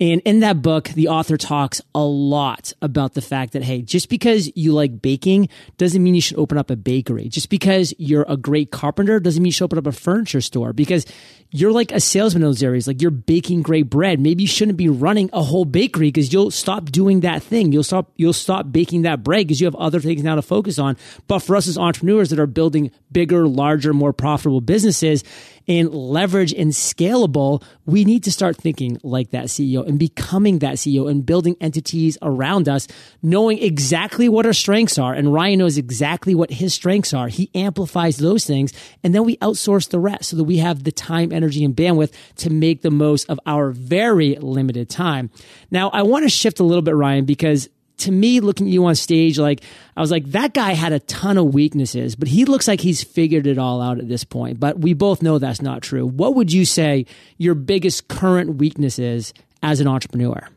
And 0.00 0.20
in 0.24 0.40
that 0.40 0.62
book, 0.62 0.88
the 0.90 1.08
author 1.08 1.36
talks 1.36 1.80
a 1.94 2.04
lot 2.04 2.72
about 2.80 3.14
the 3.14 3.20
fact 3.20 3.52
that, 3.54 3.64
hey, 3.64 3.82
just 3.82 4.08
because 4.08 4.50
you 4.56 4.72
like 4.72 5.02
baking 5.02 5.48
doesn't 5.76 6.02
mean 6.02 6.14
you 6.14 6.20
should 6.20 6.38
open 6.38 6.56
up 6.56 6.70
a 6.70 6.76
bakery. 6.76 7.28
Just 7.28 7.50
because 7.50 7.92
you're 7.98 8.24
a 8.28 8.36
great 8.36 8.70
carpenter 8.70 9.18
doesn't 9.18 9.42
mean 9.42 9.48
you 9.48 9.52
should 9.52 9.64
open 9.64 9.78
up 9.78 9.86
a 9.86 9.92
furniture 9.92 10.40
store 10.40 10.72
because 10.72 11.04
you're 11.50 11.72
like 11.72 11.90
a 11.90 11.98
salesman 11.98 12.42
in 12.42 12.48
those 12.48 12.62
areas. 12.62 12.86
Like 12.86 13.02
you're 13.02 13.10
baking 13.10 13.62
great 13.62 13.90
bread. 13.90 14.20
Maybe 14.20 14.44
you 14.44 14.48
shouldn't 14.48 14.78
be 14.78 14.88
running 14.88 15.30
a 15.32 15.42
whole 15.42 15.64
bakery 15.64 16.08
because 16.08 16.32
you'll 16.32 16.52
stop 16.52 16.86
doing 16.86 17.20
that 17.20 17.42
thing. 17.42 17.72
You'll 17.72 17.82
stop, 17.82 18.12
you'll 18.16 18.32
stop 18.32 18.70
baking 18.70 19.02
that 19.02 19.24
bread 19.24 19.48
because 19.48 19.60
you 19.60 19.66
have 19.66 19.74
other 19.76 19.98
things 19.98 20.22
now 20.22 20.36
to 20.36 20.42
focus 20.42 20.78
on. 20.78 20.96
But 21.26 21.40
for 21.40 21.56
us 21.56 21.66
as 21.66 21.76
entrepreneurs 21.76 22.30
that 22.30 22.38
are 22.38 22.46
building 22.46 22.92
bigger, 23.10 23.48
larger, 23.48 23.92
more 23.92 24.12
profitable 24.12 24.60
businesses 24.60 25.24
and 25.68 25.92
leverage 25.94 26.52
and 26.54 26.72
scalable, 26.72 27.62
we 27.84 28.04
need 28.04 28.24
to 28.24 28.32
start 28.32 28.56
thinking 28.56 28.98
like 29.02 29.30
that 29.30 29.46
CEO 29.46 29.86
and 29.86 29.98
becoming 29.98 30.60
that 30.60 30.76
CEO 30.76 31.10
and 31.10 31.24
building 31.24 31.56
entities 31.60 32.16
around 32.22 32.68
us, 32.68 32.88
knowing 33.22 33.62
exactly 33.62 34.28
what 34.28 34.46
our 34.46 34.52
strengths 34.52 34.98
are. 34.98 35.12
And 35.12 35.32
Ryan 35.32 35.58
knows 35.60 35.76
exactly 35.76 36.34
what 36.34 36.50
his 36.50 36.72
strengths 36.72 37.12
are. 37.12 37.28
He 37.28 37.50
amplifies 37.54 38.16
those 38.16 38.46
things 38.46 38.72
and 39.04 39.14
then 39.14 39.24
we 39.24 39.36
outsource 39.38 39.90
the 39.90 40.00
rest 40.00 40.30
so 40.30 40.36
that 40.36 40.44
we 40.44 40.56
have 40.58 40.84
the 40.84 40.92
time 40.92 41.32
energy 41.32 41.64
and 41.64 41.76
bandwidth 41.76 42.12
to 42.36 42.50
make 42.50 42.82
the 42.82 42.90
most 42.90 43.28
of 43.28 43.38
our 43.46 43.70
very 43.70 44.36
limited 44.36 44.88
time. 44.88 45.30
Now, 45.70 45.90
I 45.90 46.02
want 46.02 46.24
to 46.24 46.28
shift 46.28 46.60
a 46.60 46.64
little 46.64 46.82
bit, 46.82 46.94
Ryan, 46.94 47.24
because 47.24 47.68
to 47.98 48.10
me, 48.10 48.40
looking 48.40 48.66
at 48.66 48.72
you 48.72 48.84
on 48.86 48.94
stage, 48.94 49.38
like 49.38 49.62
I 49.96 50.00
was 50.00 50.10
like, 50.10 50.24
that 50.26 50.54
guy 50.54 50.72
had 50.72 50.92
a 50.92 51.00
ton 51.00 51.38
of 51.38 51.52
weaknesses, 51.52 52.16
but 52.16 52.28
he 52.28 52.44
looks 52.44 52.66
like 52.66 52.80
he's 52.80 53.02
figured 53.02 53.46
it 53.46 53.58
all 53.58 53.80
out 53.80 53.98
at 53.98 54.08
this 54.08 54.24
point. 54.24 54.58
But 54.58 54.78
we 54.78 54.94
both 54.94 55.22
know 55.22 55.38
that's 55.38 55.62
not 55.62 55.82
true. 55.82 56.06
What 56.06 56.34
would 56.34 56.52
you 56.52 56.64
say 56.64 57.06
your 57.36 57.54
biggest 57.54 58.08
current 58.08 58.56
weakness 58.56 58.98
is 58.98 59.32
as 59.62 59.80
an 59.80 59.88
entrepreneur? 59.88 60.48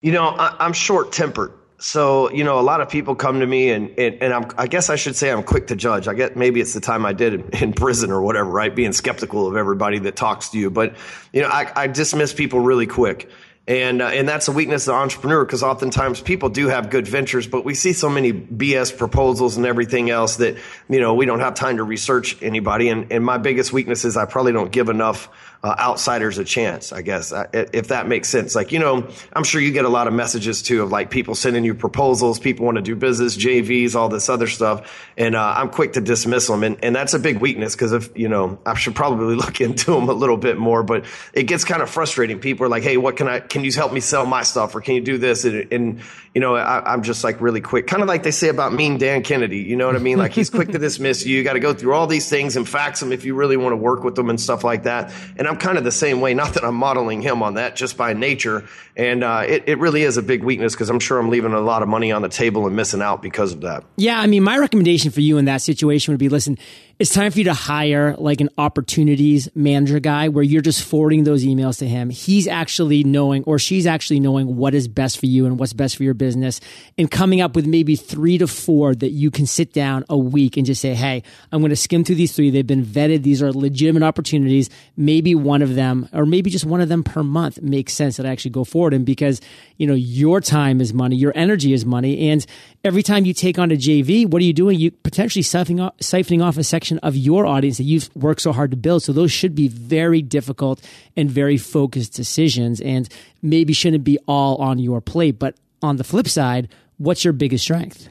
You 0.00 0.12
know, 0.12 0.24
I, 0.24 0.66
am 0.66 0.72
short 0.72 1.12
tempered. 1.12 1.52
So, 1.78 2.30
you 2.30 2.44
know, 2.44 2.60
a 2.60 2.62
lot 2.62 2.80
of 2.80 2.88
people 2.88 3.16
come 3.16 3.40
to 3.40 3.46
me 3.46 3.70
and, 3.70 3.90
and, 3.98 4.22
and 4.22 4.32
I'm, 4.32 4.46
I 4.56 4.68
guess 4.68 4.88
I 4.88 4.94
should 4.94 5.16
say 5.16 5.32
I'm 5.32 5.42
quick 5.42 5.66
to 5.66 5.76
judge. 5.76 6.06
I 6.06 6.14
get 6.14 6.36
maybe 6.36 6.60
it's 6.60 6.74
the 6.74 6.80
time 6.80 7.04
I 7.04 7.12
did 7.12 7.34
in, 7.34 7.48
in 7.60 7.72
prison 7.72 8.12
or 8.12 8.22
whatever, 8.22 8.48
right? 8.48 8.72
Being 8.74 8.92
skeptical 8.92 9.48
of 9.48 9.56
everybody 9.56 9.98
that 10.00 10.14
talks 10.14 10.50
to 10.50 10.58
you. 10.58 10.70
But, 10.70 10.94
you 11.32 11.42
know, 11.42 11.48
I, 11.48 11.70
I 11.74 11.86
dismiss 11.88 12.32
people 12.32 12.60
really 12.60 12.86
quick. 12.86 13.28
And, 13.68 14.02
uh, 14.02 14.06
and 14.06 14.28
that's 14.28 14.48
a 14.48 14.52
weakness 14.52 14.88
of 14.88 14.94
the 14.94 14.98
entrepreneur 14.98 15.44
because 15.44 15.62
oftentimes 15.62 16.20
people 16.20 16.48
do 16.48 16.66
have 16.66 16.90
good 16.90 17.06
ventures, 17.06 17.46
but 17.46 17.64
we 17.64 17.74
see 17.74 17.92
so 17.92 18.08
many 18.08 18.32
BS 18.32 18.96
proposals 18.96 19.56
and 19.56 19.64
everything 19.64 20.10
else 20.10 20.36
that, 20.36 20.56
you 20.88 21.00
know, 21.00 21.14
we 21.14 21.26
don't 21.26 21.38
have 21.38 21.54
time 21.54 21.76
to 21.76 21.84
research 21.84 22.42
anybody. 22.42 22.88
And, 22.88 23.12
and 23.12 23.24
my 23.24 23.38
biggest 23.38 23.72
weakness 23.72 24.04
is 24.04 24.16
I 24.16 24.24
probably 24.24 24.52
don't 24.52 24.72
give 24.72 24.88
enough 24.88 25.28
uh, 25.62 25.76
outsiders 25.78 26.38
a 26.38 26.44
chance, 26.44 26.92
I 26.92 27.02
guess, 27.02 27.32
if 27.52 27.88
that 27.88 28.08
makes 28.08 28.28
sense. 28.28 28.56
Like, 28.56 28.72
you 28.72 28.80
know, 28.80 29.08
I'm 29.32 29.44
sure 29.44 29.60
you 29.60 29.70
get 29.70 29.84
a 29.84 29.88
lot 29.88 30.08
of 30.08 30.12
messages 30.12 30.60
too 30.60 30.82
of 30.82 30.90
like 30.90 31.10
people 31.10 31.36
sending 31.36 31.64
you 31.64 31.72
proposals, 31.72 32.40
people 32.40 32.66
want 32.66 32.76
to 32.76 32.82
do 32.82 32.96
business, 32.96 33.36
JVs, 33.36 33.94
all 33.94 34.08
this 34.08 34.28
other 34.28 34.48
stuff. 34.48 35.12
And 35.16 35.36
uh, 35.36 35.54
I'm 35.56 35.68
quick 35.68 35.92
to 35.92 36.00
dismiss 36.00 36.48
them. 36.48 36.64
And, 36.64 36.82
and 36.82 36.96
that's 36.96 37.14
a 37.14 37.20
big 37.20 37.38
weakness 37.38 37.76
because 37.76 37.92
if, 37.92 38.10
you 38.18 38.28
know, 38.28 38.58
I 38.66 38.74
should 38.74 38.96
probably 38.96 39.34
look 39.36 39.60
into 39.60 39.92
them 39.92 40.08
a 40.08 40.12
little 40.12 40.36
bit 40.36 40.58
more, 40.58 40.82
but 40.82 41.04
it 41.32 41.44
gets 41.44 41.64
kind 41.64 41.80
of 41.80 41.88
frustrating. 41.88 42.40
People 42.40 42.66
are 42.66 42.68
like, 42.68 42.82
hey, 42.82 42.96
what 42.96 43.16
can 43.16 43.28
I, 43.28 43.38
can 43.52 43.64
you 43.64 43.72
help 43.72 43.92
me 43.92 44.00
sell 44.00 44.24
my 44.24 44.42
stuff 44.42 44.74
or 44.74 44.80
can 44.80 44.94
you 44.94 45.02
do 45.02 45.18
this? 45.18 45.44
And, 45.44 45.70
and 45.70 46.00
you 46.34 46.40
know, 46.40 46.56
I, 46.56 46.94
am 46.94 47.02
just 47.02 47.24
like 47.24 47.42
really 47.42 47.60
quick, 47.60 47.86
kind 47.86 48.02
of 48.02 48.08
like 48.08 48.22
they 48.22 48.30
say 48.30 48.48
about 48.48 48.72
mean 48.72 48.96
Dan 48.96 49.22
Kennedy. 49.22 49.58
You 49.58 49.76
know 49.76 49.86
what 49.86 49.96
I 49.96 49.98
mean? 49.98 50.16
Like 50.16 50.32
he's 50.32 50.48
quick 50.48 50.68
to 50.72 50.78
dismiss 50.78 51.26
you. 51.26 51.36
You 51.36 51.44
got 51.44 51.52
to 51.54 51.60
go 51.60 51.74
through 51.74 51.92
all 51.92 52.06
these 52.06 52.28
things 52.30 52.56
and 52.56 52.66
fax 52.66 53.00
them 53.00 53.12
if 53.12 53.26
you 53.26 53.34
really 53.34 53.58
want 53.58 53.72
to 53.72 53.76
work 53.76 54.02
with 54.02 54.14
them 54.14 54.30
and 54.30 54.40
stuff 54.40 54.64
like 54.64 54.84
that. 54.84 55.12
And 55.36 55.46
I'm 55.46 55.58
kind 55.58 55.76
of 55.76 55.84
the 55.84 55.92
same 55.92 56.22
way. 56.22 56.32
Not 56.32 56.54
that 56.54 56.64
I'm 56.64 56.74
modeling 56.74 57.20
him 57.20 57.42
on 57.42 57.54
that, 57.54 57.76
just 57.76 57.98
by 57.98 58.14
nature. 58.14 58.66
And 58.96 59.22
uh, 59.22 59.44
it, 59.46 59.64
it 59.66 59.78
really 59.78 60.02
is 60.02 60.16
a 60.16 60.22
big 60.22 60.42
weakness 60.42 60.74
because 60.74 60.88
I'm 60.88 61.00
sure 61.00 61.18
I'm 61.18 61.28
leaving 61.28 61.52
a 61.52 61.60
lot 61.60 61.82
of 61.82 61.88
money 61.88 62.12
on 62.12 62.22
the 62.22 62.30
table 62.30 62.66
and 62.66 62.74
missing 62.74 63.02
out 63.02 63.20
because 63.20 63.52
of 63.52 63.60
that. 63.62 63.84
Yeah, 63.96 64.18
I 64.18 64.26
mean, 64.26 64.42
my 64.42 64.56
recommendation 64.56 65.10
for 65.10 65.20
you 65.20 65.36
in 65.36 65.44
that 65.44 65.60
situation 65.60 66.12
would 66.12 66.18
be 66.18 66.30
listen, 66.30 66.56
it's 66.98 67.12
time 67.12 67.32
for 67.32 67.38
you 67.38 67.44
to 67.46 67.52
hire 67.52 68.14
like 68.16 68.40
an 68.40 68.48
opportunities 68.58 69.48
manager 69.54 69.98
guy 69.98 70.28
where 70.28 70.44
you're 70.44 70.62
just 70.62 70.84
forwarding 70.84 71.24
those 71.24 71.44
emails 71.44 71.78
to 71.80 71.88
him. 71.88 72.10
He's 72.10 72.46
actually 72.46 73.02
knowing 73.02 73.44
or 73.44 73.58
she's 73.58 73.86
actually 73.86 74.20
knowing 74.20 74.56
what 74.56 74.72
is 74.72 74.88
best 74.88 75.18
for 75.18 75.26
you 75.26 75.46
and 75.46 75.58
what's 75.58 75.72
best 75.72 75.96
for 75.96 76.04
your 76.04 76.14
business 76.22 76.60
and 76.96 77.10
coming 77.10 77.40
up 77.40 77.56
with 77.56 77.66
maybe 77.66 77.96
three 77.96 78.38
to 78.38 78.46
four 78.46 78.94
that 78.94 79.10
you 79.10 79.28
can 79.28 79.44
sit 79.44 79.72
down 79.72 80.04
a 80.08 80.16
week 80.16 80.56
and 80.56 80.64
just 80.64 80.80
say, 80.80 80.94
Hey, 80.94 81.24
I'm 81.50 81.60
going 81.60 81.70
to 81.70 81.76
skim 81.76 82.04
through 82.04 82.14
these 82.14 82.32
three. 82.32 82.48
They've 82.48 82.64
been 82.64 82.84
vetted. 82.84 83.24
These 83.24 83.42
are 83.42 83.52
legitimate 83.52 84.04
opportunities. 84.04 84.70
Maybe 84.96 85.34
one 85.34 85.62
of 85.62 85.74
them 85.74 86.08
or 86.12 86.24
maybe 86.24 86.48
just 86.48 86.64
one 86.64 86.80
of 86.80 86.88
them 86.88 87.02
per 87.02 87.24
month 87.24 87.60
makes 87.60 87.92
sense 87.92 88.18
that 88.18 88.26
I 88.26 88.30
actually 88.30 88.52
go 88.52 88.62
forward. 88.62 88.94
And 88.94 89.04
because, 89.04 89.40
you 89.78 89.86
know, 89.88 89.94
your 89.94 90.40
time 90.40 90.80
is 90.80 90.94
money, 90.94 91.16
your 91.16 91.32
energy 91.34 91.72
is 91.72 91.84
money. 91.84 92.30
And 92.30 92.46
every 92.84 93.02
time 93.02 93.24
you 93.24 93.34
take 93.34 93.58
on 93.58 93.72
a 93.72 93.76
JV, 93.76 94.24
what 94.24 94.40
are 94.40 94.44
you 94.44 94.52
doing? 94.52 94.78
You 94.78 94.92
potentially 94.92 95.42
siphoning 95.42 95.84
off, 95.84 95.96
siphoning 95.98 96.44
off 96.44 96.56
a 96.56 96.62
section 96.62 96.98
of 96.98 97.16
your 97.16 97.46
audience 97.46 97.78
that 97.78 97.84
you've 97.84 98.14
worked 98.14 98.42
so 98.42 98.52
hard 98.52 98.70
to 98.70 98.76
build. 98.76 99.02
So 99.02 99.12
those 99.12 99.32
should 99.32 99.56
be 99.56 99.66
very 99.66 100.22
difficult 100.22 100.80
and 101.16 101.28
very 101.28 101.56
focused 101.56 102.14
decisions 102.14 102.80
and 102.80 103.08
maybe 103.42 103.72
shouldn't 103.72 104.04
be 104.04 104.18
all 104.28 104.56
on 104.56 104.78
your 104.78 105.00
plate. 105.00 105.38
But 105.38 105.56
on 105.82 105.96
the 105.96 106.04
flip 106.04 106.28
side, 106.28 106.68
what's 106.98 107.24
your 107.24 107.32
biggest 107.32 107.64
strength? 107.64 108.08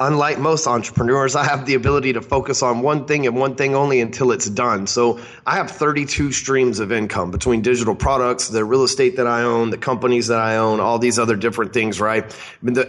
Unlike 0.00 0.38
most 0.38 0.66
entrepreneurs, 0.66 1.34
I 1.34 1.44
have 1.44 1.66
the 1.66 1.74
ability 1.74 2.12
to 2.12 2.22
focus 2.22 2.62
on 2.62 2.82
one 2.82 3.06
thing 3.06 3.26
and 3.26 3.36
one 3.36 3.56
thing 3.56 3.74
only 3.74 4.00
until 4.00 4.30
it's 4.30 4.48
done. 4.48 4.86
So 4.86 5.18
I 5.44 5.56
have 5.56 5.70
32 5.72 6.30
streams 6.30 6.78
of 6.78 6.92
income 6.92 7.32
between 7.32 7.62
digital 7.62 7.96
products, 7.96 8.48
the 8.48 8.64
real 8.64 8.84
estate 8.84 9.16
that 9.16 9.26
I 9.26 9.42
own, 9.42 9.70
the 9.70 9.78
companies 9.78 10.28
that 10.28 10.38
I 10.38 10.56
own, 10.56 10.78
all 10.78 11.00
these 11.00 11.18
other 11.18 11.34
different 11.34 11.72
things, 11.72 12.00
right? 12.00 12.24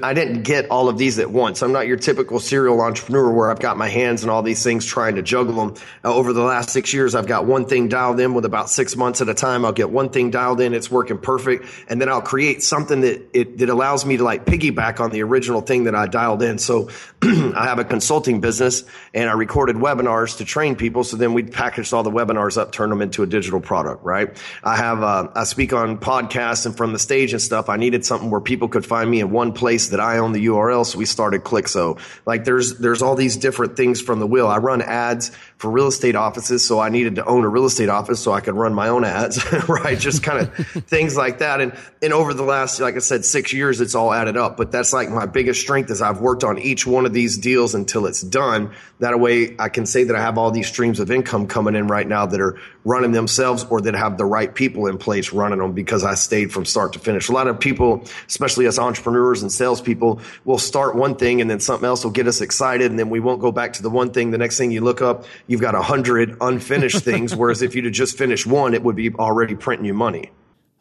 I 0.03 0.13
didn't 0.13 0.43
get 0.43 0.69
all 0.69 0.87
of 0.87 0.99
these 0.99 1.17
at 1.17 1.31
once. 1.31 1.63
I'm 1.63 1.71
not 1.71 1.87
your 1.87 1.97
typical 1.97 2.39
serial 2.39 2.79
entrepreneur 2.79 3.31
where 3.31 3.49
I've 3.49 3.59
got 3.59 3.75
my 3.75 3.89
hands 3.89 4.23
in 4.23 4.29
all 4.29 4.43
these 4.43 4.63
things 4.63 4.85
trying 4.85 5.15
to 5.15 5.23
juggle 5.23 5.55
them. 5.55 5.75
Uh, 6.03 6.13
over 6.13 6.31
the 6.31 6.43
last 6.43 6.69
six 6.69 6.93
years, 6.93 7.15
I've 7.15 7.27
got 7.27 7.45
one 7.45 7.65
thing 7.65 7.87
dialed 7.87 8.19
in 8.19 8.35
with 8.35 8.45
about 8.45 8.69
six 8.69 8.95
months 8.95 9.21
at 9.21 9.29
a 9.29 9.33
time. 9.33 9.65
I'll 9.65 9.71
get 9.71 9.89
one 9.89 10.09
thing 10.09 10.29
dialed 10.29 10.61
in. 10.61 10.75
It's 10.75 10.91
working 10.91 11.17
perfect. 11.17 11.65
And 11.87 11.99
then 11.99 12.07
I'll 12.07 12.21
create 12.21 12.61
something 12.61 13.01
that 13.01 13.29
it, 13.33 13.57
that 13.57 13.69
allows 13.69 14.05
me 14.05 14.17
to 14.17 14.23
like 14.23 14.45
piggyback 14.45 14.99
on 14.99 15.09
the 15.09 15.23
original 15.23 15.61
thing 15.61 15.85
that 15.85 15.95
I 15.95 16.05
dialed 16.05 16.43
in. 16.43 16.59
So 16.59 16.89
I 17.21 17.65
have 17.65 17.79
a 17.79 17.83
consulting 17.83 18.41
business 18.41 18.83
and 19.13 19.29
I 19.29 19.33
recorded 19.33 19.75
webinars 19.75 20.37
to 20.37 20.45
train 20.45 20.75
people. 20.75 21.03
So 21.03 21.17
then 21.17 21.33
we 21.33 21.43
packaged 21.43 21.93
all 21.93 22.03
the 22.03 22.11
webinars 22.11 22.57
up, 22.57 22.71
turn 22.71 22.89
them 22.89 23.01
into 23.01 23.23
a 23.23 23.27
digital 23.27 23.59
product, 23.59 24.03
right? 24.03 24.35
I 24.63 24.77
have, 24.77 25.03
uh, 25.03 25.29
I 25.35 25.43
speak 25.43 25.73
on 25.73 25.97
podcasts 25.97 26.65
and 26.65 26.75
from 26.75 26.93
the 26.93 26.99
stage 26.99 27.33
and 27.33 27.41
stuff. 27.41 27.69
I 27.69 27.77
needed 27.77 28.05
something 28.05 28.29
where 28.29 28.41
people 28.41 28.67
could 28.67 28.85
find 28.85 29.09
me 29.09 29.19
in 29.19 29.31
one 29.31 29.53
place 29.53 29.89
that 29.89 29.99
I 29.99 30.19
own 30.19 30.31
the 30.31 30.45
URL. 30.47 30.85
So 30.85 30.97
we 30.97 31.05
started 31.05 31.43
Clyxo. 31.43 31.99
Like 32.25 32.45
there's, 32.45 32.77
there's 32.77 33.01
all 33.01 33.15
these 33.15 33.37
different 33.37 33.75
things 33.75 34.01
from 34.01 34.19
the 34.19 34.27
wheel. 34.27 34.47
I 34.47 34.57
run 34.57 34.81
ads 34.81 35.31
for 35.59 35.69
real 35.69 35.87
estate 35.87 36.15
offices. 36.15 36.65
So 36.65 36.79
I 36.79 36.87
needed 36.87 37.15
to 37.15 37.25
own 37.25 37.43
a 37.43 37.49
real 37.49 37.65
estate 37.65 37.89
office 37.89 38.21
so 38.21 38.31
I 38.31 38.39
could 38.39 38.55
run 38.55 38.73
my 38.73 38.87
own 38.87 39.03
ads, 39.03 39.43
right? 39.69 39.99
Just 39.99 40.23
kind 40.23 40.39
of 40.39 40.55
things 40.87 41.17
like 41.17 41.39
that. 41.39 41.59
And, 41.59 41.77
and 42.01 42.13
over 42.13 42.33
the 42.33 42.43
last, 42.43 42.79
like 42.79 42.95
I 42.95 42.99
said, 42.99 43.25
six 43.25 43.51
years, 43.51 43.81
it's 43.81 43.93
all 43.93 44.13
added 44.13 44.37
up. 44.37 44.55
But 44.55 44.71
that's 44.71 44.93
like 44.93 45.09
my 45.09 45.25
biggest 45.25 45.59
strength 45.59 45.91
is 45.91 46.01
I've 46.01 46.21
worked 46.21 46.45
on 46.45 46.59
each 46.59 46.87
one 46.87 47.05
of 47.05 47.11
these 47.11 47.37
deals 47.37 47.75
until 47.75 48.05
it's 48.05 48.21
done. 48.21 48.73
That 48.99 49.19
way 49.19 49.57
I 49.59 49.67
can 49.67 49.85
say 49.85 50.05
that 50.05 50.15
I 50.15 50.21
have 50.21 50.37
all 50.37 50.49
these 50.49 50.67
streams 50.67 51.01
of 51.01 51.11
income 51.11 51.45
coming 51.47 51.75
in 51.75 51.87
right 51.87 52.07
now 52.07 52.25
that 52.25 52.39
are 52.39 52.57
running 52.85 53.11
themselves 53.11 53.65
or 53.69 53.81
that 53.81 53.93
have 53.93 54.17
the 54.17 54.25
right 54.25 54.53
people 54.53 54.87
in 54.87 54.97
place 54.97 55.33
running 55.33 55.59
them 55.59 55.73
because 55.73 56.03
I 56.03 56.15
stayed 56.15 56.51
from 56.51 56.65
start 56.65 56.93
to 56.93 56.99
finish. 56.99 57.29
A 57.29 57.31
lot 57.31 57.47
of 57.47 57.59
people, 57.59 58.03
especially 58.27 58.65
as 58.65 58.79
entrepreneurs 58.79 59.41
and 59.41 59.51
salespeople, 59.51 60.21
will 60.45 60.57
start 60.57 60.95
one 60.95 61.15
thing 61.15 61.41
and 61.41 61.49
then 61.49 61.59
something 61.59 61.85
else 61.85 62.03
will 62.03 62.11
get 62.11 62.27
us 62.27 62.41
excited 62.41 62.89
and 62.89 62.97
then 62.97 63.09
we 63.09 63.19
won't 63.19 63.41
go 63.41 63.51
back 63.51 63.73
to 63.73 63.81
the 63.81 63.89
one 63.89 64.11
thing. 64.11 64.31
The 64.31 64.37
next 64.37 64.57
thing 64.57 64.71
you 64.71 64.81
look 64.81 65.01
up, 65.01 65.25
you've 65.47 65.61
got 65.61 65.75
a 65.75 65.81
hundred 65.81 66.37
unfinished 66.41 67.03
things. 67.03 67.35
Whereas 67.35 67.61
if 67.61 67.75
you'd 67.75 67.85
have 67.85 67.93
just 67.93 68.17
finished 68.17 68.47
one, 68.47 68.73
it 68.73 68.83
would 68.83 68.95
be 68.95 69.13
already 69.13 69.55
printing 69.55 69.85
you 69.85 69.93
money. 69.93 70.31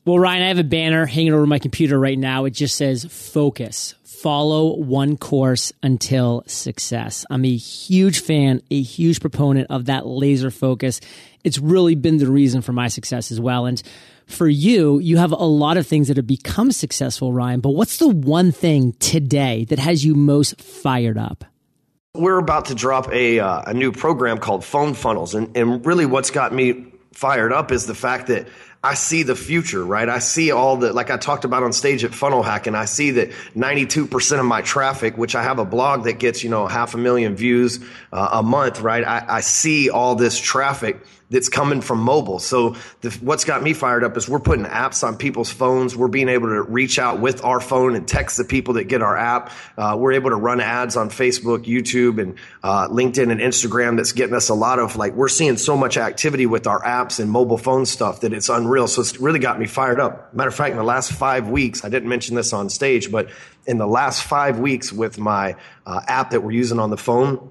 Well, 0.05 0.19
Ryan, 0.19 0.43
I 0.43 0.49
have 0.49 0.59
a 0.59 0.65
banner 0.65 1.05
hanging 1.05 1.35
over 1.35 1.47
my 1.47 1.59
computer 1.59 1.99
right 1.99 2.19
now. 2.19 2.47
It 2.47 2.53
just 2.53 2.77
says 2.77 3.05
focus 3.05 3.95
follow 4.23 4.77
one 4.77 5.17
course 5.17 5.73
until 5.83 6.43
success. 6.47 7.25
I'm 7.31 7.45
a 7.45 7.57
huge 7.57 8.21
fan, 8.21 8.63
a 8.71 8.83
huge 8.83 9.21
proponent 9.21 9.69
of 9.71 9.87
that 9.87 10.07
laser 10.07 10.51
focus. 10.51 11.01
It's 11.45 11.59
really 11.59 11.95
been 11.95 12.19
the 12.19 12.31
reason 12.31 12.63
for 12.63 12.73
my 12.73 12.89
success 12.89 13.31
as 13.31 13.41
well. 13.41 13.67
And 13.67 13.83
for 14.27 14.49
you, 14.49 14.99
you 14.99 15.17
have 15.17 15.33
a 15.33 15.37
lot 15.37 15.77
of 15.77 15.87
things 15.87 16.09
that 16.09 16.17
have 16.17 16.27
become 16.27 16.73
successful, 16.73 17.33
Ryan, 17.33 17.61
but 17.61 17.71
what's 17.71 17.99
the 17.99 18.09
one 18.09 18.53
thing 18.53 18.93
today 18.95 19.65
that 19.67 19.79
has 19.79 20.05
you 20.05 20.15
most 20.15 20.61
fired 20.61 21.17
up? 21.17 21.45
We're 22.15 22.39
about 22.39 22.67
to 22.67 22.75
drop 22.75 23.13
a, 23.13 23.39
uh, 23.39 23.63
a 23.67 23.75
new 23.75 23.93
program 23.93 24.39
called 24.39 24.65
Phone 24.65 24.95
Funnels. 24.95 25.35
And, 25.35 25.57
and 25.57 25.85
really, 25.87 26.07
what's 26.07 26.31
got 26.31 26.53
me 26.53 26.93
fired 27.13 27.53
up 27.53 27.71
is 27.73 27.87
the 27.87 27.95
fact 27.95 28.27
that 28.27 28.49
I 28.83 28.95
see 28.95 29.25
the 29.25 29.35
future, 29.35 29.85
right? 29.85 30.09
I 30.09 30.21
see 30.21 30.53
all 30.53 30.77
the, 30.77 30.93
like 30.93 31.11
I 31.11 31.17
talked 31.17 31.45
about 31.45 31.65
on 31.65 31.73
stage 31.73 32.05
at 32.05 32.15
Funnel 32.15 32.45
Hack, 32.45 32.69
and 32.69 32.77
I 32.77 32.85
see 32.85 33.11
that 33.13 33.31
92% 33.57 34.39
of 34.39 34.45
my 34.45 34.63
traffic, 34.63 35.19
which 35.19 35.35
I 35.35 35.43
have 35.43 35.59
a 35.59 35.65
blog 35.65 36.05
that 36.05 36.21
gets, 36.21 36.45
you 36.45 36.51
know, 36.51 36.69
half 36.69 36.95
a 36.95 36.99
million 36.99 37.35
views 37.35 37.81
uh, 38.13 38.29
a 38.35 38.43
month, 38.43 38.81
right? 38.81 39.05
I, 39.05 39.25
I 39.29 39.41
see 39.41 39.91
all 39.91 40.15
this 40.15 40.39
traffic 40.39 41.01
that's 41.31 41.49
coming 41.49 41.81
from 41.81 42.01
mobile. 42.01 42.39
So 42.39 42.77
the, 43.03 43.11
what's 43.21 43.45
got 43.45 43.63
me 43.63 43.75
fired 43.75 44.03
up 44.03 44.17
is 44.17 44.29
we're 44.29 44.41
putting 44.41 44.65
apps 44.65 45.07
on 45.07 45.17
people's 45.17 45.51
phones. 45.51 45.95
We're 45.95 46.09
being 46.09 46.29
able 46.29 46.49
to 46.49 46.63
reach 46.63 46.99
out 46.99 47.21
with 47.21 47.45
our 47.45 47.61
phone 47.61 47.95
and 47.95 48.09
text 48.09 48.39
the 48.39 48.45
people 48.45 48.75
that 48.75 48.85
get 48.85 49.03
our 49.03 49.17
app. 49.17 49.53
Uh, 49.77 49.97
we're 49.99 50.13
able 50.13 50.31
to 50.31 50.37
run 50.37 50.61
ads 50.61 50.97
on 50.97 51.11
Facebook, 51.11 51.65
YouTube, 51.65 52.21
and 52.21 52.37
uh, 52.63 52.89
LinkedIn 52.89 53.31
and 53.31 53.41
Instagram. 53.41 53.97
That's 53.97 54.13
getting 54.13 54.35
us 54.35 54.49
a 54.49 54.55
lot 54.55 54.79
of 54.79 54.97
like 54.97 55.13
we're 55.13 55.29
seeing 55.29 55.57
so 55.59 55.77
much 55.77 55.97
activity 55.97 56.47
with 56.47 56.67
our 56.67 56.83
apps 56.83 57.21
and 57.21 57.31
mobile 57.31 57.59
phone 57.59 57.85
stuff 57.85 58.23
that 58.23 58.33
it's 58.33 58.49
unreal. 58.49 58.89
So 58.89 59.03
it's 59.03 59.21
really 59.21 59.39
got 59.39 59.59
me 59.59 59.67
fired 59.67 60.01
up. 60.01 60.33
Matter 60.33 60.49
of 60.49 60.55
fact, 60.55 60.71
in 60.71 60.79
the 60.79 60.85
last 60.85 61.13
five 61.13 61.49
weeks, 61.49 61.85
I 61.85 61.91
didn't 61.91 62.09
mention 62.09 62.37
this 62.37 62.53
on 62.53 62.71
stage, 62.71 63.13
but 63.13 63.29
in 63.67 63.77
the 63.77 63.87
last 63.87 64.23
five 64.23 64.59
weeks 64.59 64.93
with 64.93 65.19
my 65.19 65.57
uh, 65.87 66.01
app 66.07 66.31
that 66.31 66.43
we're 66.43 66.53
using 66.53 66.79
on 66.79 66.89
the 66.89 66.97
phone, 66.97 67.51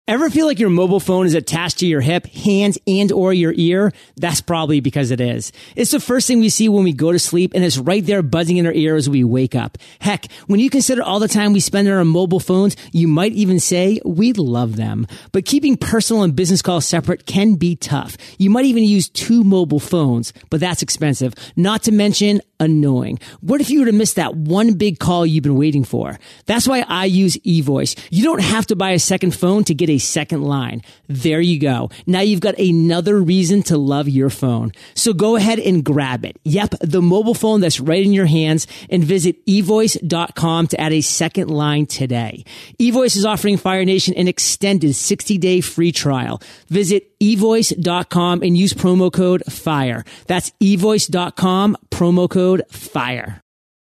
Ever 0.09 0.31
feel 0.31 0.47
like 0.47 0.61
your 0.61 0.71
mobile 0.71 1.01
phone 1.01 1.27
is 1.27 1.35
attached 1.35 1.81
to 1.81 1.87
your 1.87 2.01
hip, 2.01 2.29
hands, 2.29 2.79
and 2.87 3.11
or 3.11 3.33
your 3.35 3.53
ear? 3.57 3.93
That's 4.17 4.41
probably 4.41 4.79
because 4.79 5.11
it 5.11 5.21
is. 5.21 5.51
It's 5.75 5.91
the 5.91 5.99
first 5.99 6.29
thing 6.29 6.39
we 6.39 6.49
see 6.49 6.69
when 6.69 6.85
we 6.85 6.93
go 6.93 7.11
to 7.11 7.19
sleep 7.19 7.55
and 7.57 7.65
it's 7.65 7.77
right 7.77 8.07
there 8.07 8.23
buzzing 8.23 8.57
in 8.57 8.67
our 8.67 8.73
ear 8.73 8.95
as 8.95 9.11
we 9.11 9.25
wake 9.25 9.57
up. 9.57 9.79
Heck, 9.99 10.31
when 10.47 10.61
you 10.61 10.71
consider 10.71 11.03
all 11.03 11.19
the 11.19 11.27
time 11.27 11.53
we 11.53 11.59
spend 11.59 11.89
on 11.89 11.95
our 11.95 12.05
mobile 12.05 12.39
phones, 12.39 12.77
you 12.93 13.09
might 13.09 13.33
even 13.33 13.59
say 13.59 14.01
we 14.05 14.33
love 14.33 14.77
them. 14.77 15.09
But 15.33 15.45
keeping 15.45 15.77
personal 15.77 16.23
and 16.23 16.37
business 16.37 16.63
calls 16.63 16.87
separate 16.87 17.27
can 17.27 17.57
be 17.57 17.75
tough. 17.75 18.17
You 18.39 18.49
might 18.49 18.67
even 18.67 18.85
use 18.85 19.09
two 19.09 19.43
mobile 19.43 19.81
phones, 19.81 20.33
but 20.51 20.61
that's 20.61 20.83
expensive. 20.83 21.35
Not 21.57 21.83
to 21.83 21.91
mention 21.91 22.43
annoying. 22.61 23.19
What 23.41 23.61
if 23.61 23.71
you 23.71 23.81
were 23.81 23.87
to 23.87 23.93
miss 23.93 24.15
that 24.15 24.37
one 24.37 24.75
big 24.75 25.01
call 25.01 25.27
you've 25.27 25.43
been 25.43 25.57
waiting 25.57 25.83
for? 25.83 26.17
That's 26.47 26.69
why 26.69 26.85
I 26.87 27.07
use 27.07 27.37
eVoice. 27.39 27.99
You 28.11 28.23
don't 28.23 28.41
have 28.41 28.67
to 28.67 28.77
buy 28.77 28.91
a 28.91 29.01
second 29.01 29.35
phone 29.35 29.65
to 29.65 29.75
get 29.75 29.91
a 29.91 29.96
second 29.99 30.43
line. 30.43 30.83
There 31.09 31.41
you 31.41 31.59
go. 31.59 31.91
Now 32.07 32.21
you've 32.21 32.41
got 32.41 32.59
another 32.59 33.21
reason 33.21 33.63
to 33.65 33.77
love 33.77 34.09
your 34.09 34.31
phone. 34.31 34.73
So 34.95 35.13
go 35.13 35.37
ahead 35.37 35.59
and 35.59 35.85
grab 35.85 36.25
it. 36.25 36.39
Yep, 36.45 36.77
the 36.81 37.03
mobile 37.03 37.35
phone 37.35 37.61
that's 37.61 37.81
right 37.81 38.05
in 38.05 38.13
your 38.13 38.27
hands 38.27 38.67
and 38.91 39.03
visit 39.05 39.45
evoice.com 39.47 40.67
to 40.69 40.81
add 40.81 40.93
a 40.93 41.01
second 41.01 41.49
line 41.49 41.87
today. 41.87 42.45
eVoice 42.79 43.17
is 43.17 43.25
offering 43.25 43.57
Fire 43.57 43.85
Nation 43.85 44.15
an 44.15 44.29
extended 44.29 44.95
60 44.95 45.39
day 45.39 45.61
free 45.61 45.93
trial. 45.93 46.41
Visit 46.69 47.19
evoice.com 47.21 48.43
and 48.43 48.57
use 48.57 48.73
promo 48.73 49.13
code 49.13 49.43
FIRE. 49.49 50.05
That's 50.27 50.51
evoice.com, 50.63 51.77
promo 51.91 52.29
code 52.29 52.63
FIRE. 52.71 53.41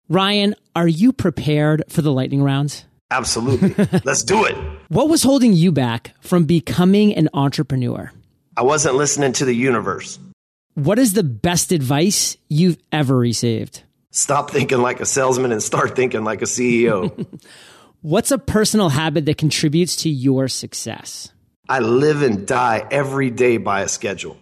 Ryan, 0.09 0.55
are 0.75 0.87
you 0.87 1.13
prepared 1.13 1.83
for 1.89 2.01
the 2.01 2.11
lightning 2.11 2.43
rounds? 2.43 2.85
Absolutely. 3.13 3.75
Let's 4.03 4.23
do 4.23 4.45
it. 4.45 4.55
What 4.89 5.09
was 5.09 5.23
holding 5.23 5.53
you 5.53 5.71
back 5.71 6.13
from 6.21 6.43
becoming 6.45 7.15
an 7.15 7.27
entrepreneur? 7.33 8.11
I 8.55 8.61
wasn't 8.61 8.93
listening 8.93 9.33
to 9.33 9.45
the 9.45 9.53
universe. 9.55 10.19
What 10.75 10.99
is 10.99 11.13
the 11.13 11.23
best 11.23 11.71
advice 11.71 12.37
you've 12.47 12.77
ever 12.91 13.17
received? 13.17 13.81
Stop 14.11 14.51
thinking 14.51 14.79
like 14.79 14.99
a 14.99 15.05
salesman 15.07 15.51
and 15.51 15.63
start 15.63 15.95
thinking 15.95 16.23
like 16.23 16.43
a 16.43 16.45
CEO. 16.45 17.25
What's 18.01 18.29
a 18.29 18.37
personal 18.37 18.89
habit 18.89 19.25
that 19.25 19.39
contributes 19.39 19.95
to 20.03 20.09
your 20.09 20.47
success? 20.47 21.31
I 21.67 21.79
live 21.79 22.21
and 22.21 22.45
die 22.45 22.85
every 22.91 23.31
day 23.31 23.57
by 23.57 23.81
a 23.81 23.87
schedule. 23.87 24.37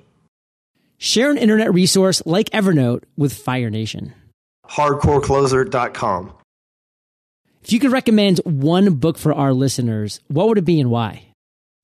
Share 0.97 1.31
an 1.31 1.37
internet 1.37 1.73
resource 1.73 2.21
like 2.25 2.49
Evernote 2.49 3.03
with 3.15 3.33
Fire 3.33 3.69
Nation. 3.69 4.13
Hardcorecloser.com. 4.67 6.33
If 7.63 7.71
you 7.71 7.79
could 7.79 7.91
recommend 7.91 8.39
one 8.39 8.95
book 8.95 9.17
for 9.17 9.33
our 9.33 9.53
listeners, 9.53 10.19
what 10.27 10.47
would 10.47 10.57
it 10.57 10.65
be 10.65 10.79
and 10.79 10.89
why? 10.89 11.27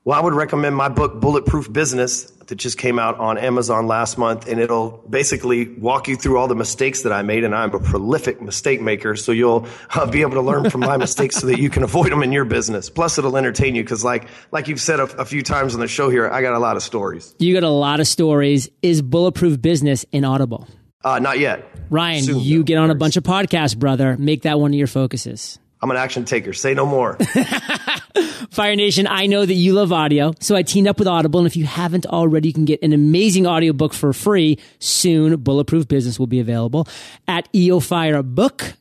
Well, 0.04 0.18
I 0.18 0.24
would 0.24 0.34
recommend 0.34 0.76
my 0.76 0.90
book, 0.90 1.20
Bulletproof 1.20 1.72
Business, 1.72 2.32
that 2.48 2.56
just 2.56 2.78
came 2.78 2.98
out 2.98 3.20
on 3.20 3.38
Amazon 3.38 3.88
last 3.88 4.18
month. 4.18 4.48
And 4.48 4.60
it'll 4.60 5.04
basically 5.10 5.68
walk 5.68 6.08
you 6.08 6.16
through 6.16 6.38
all 6.38 6.48
the 6.48 6.56
mistakes 6.56 7.02
that 7.02 7.12
I 7.12 7.22
made. 7.22 7.44
And 7.44 7.54
I'm 7.54 7.74
a 7.76 7.80
prolific 7.80 8.42
mistake 8.42 8.82
maker. 8.82 9.16
So 9.18 9.34
you'll 9.34 9.68
uh, 9.94 10.10
be 10.10 10.22
able 10.22 10.36
to 10.36 10.42
learn 10.42 10.70
from 10.70 10.82
my 10.82 10.96
mistakes 10.98 11.36
so 11.36 11.48
that 11.48 11.60
you 11.60 11.70
can 11.70 11.84
avoid 11.84 12.12
them 12.12 12.24
in 12.24 12.32
your 12.32 12.46
business. 12.46 12.90
Plus, 12.90 13.18
it'll 13.18 13.36
entertain 13.36 13.76
you 13.76 13.84
because, 13.84 14.04
like, 14.04 14.30
like 14.52 14.70
you've 14.70 14.82
said 14.82 15.00
a, 15.00 15.04
a 15.18 15.26
few 15.26 15.44
times 15.44 15.74
on 15.74 15.82
the 15.82 15.90
show 15.90 16.10
here, 16.10 16.30
I 16.30 16.42
got 16.42 16.54
a 16.54 16.60
lot 16.60 16.78
of 16.78 16.84
stories. 16.84 17.36
You 17.38 17.54
got 17.54 17.64
a 17.64 17.70
lot 17.70 18.00
of 18.00 18.08
stories. 18.08 18.70
Is 18.82 19.02
Bulletproof 19.02 19.62
Business 19.62 20.06
in 20.12 20.24
Audible? 20.24 20.68
Uh, 21.04 21.20
not 21.20 21.38
yet. 21.38 21.70
Ryan, 21.90 22.24
Soon, 22.24 22.40
you 22.40 22.60
though, 22.60 22.64
get 22.64 22.78
on 22.78 22.92
a 22.92 22.96
bunch 22.96 23.18
of 23.18 23.24
podcasts, 23.24 23.78
brother. 23.78 24.16
Make 24.18 24.44
that 24.44 24.60
one 24.60 24.72
of 24.72 24.78
your 24.78 24.88
focuses. 24.88 25.60
I'm 25.82 25.92
an 25.92 25.98
action 25.98 26.26
taker. 26.26 26.54
Say 26.54 26.74
no 26.74 26.86
more. 26.86 27.18
Fire 28.50 28.76
Nation, 28.76 29.06
I 29.08 29.28
know 29.28 29.46
that 29.46 29.54
you 29.54 29.74
love 29.74 29.92
audio, 29.92 30.34
so 30.40 30.56
I 30.56 30.64
teamed 30.64 30.88
up 30.88 30.98
with 30.98 31.08
Audible, 31.08 31.40
and 31.40 31.48
if 31.48 31.56
you 31.56 31.66
haven't 31.66 32.06
already, 32.08 32.48
you 32.48 32.54
can 32.54 32.66
get 32.66 32.82
an 32.82 32.94
amazing 32.94 33.46
audiobook 33.46 33.94
for 33.94 34.14
free. 34.14 34.58
Soon, 34.80 35.40
Bulletproof 35.40 35.88
Business 35.88 36.18
will 36.18 36.28
be 36.28 36.40
available 36.40 36.88
at 37.28 37.52
eofirebook.com. 37.54 38.78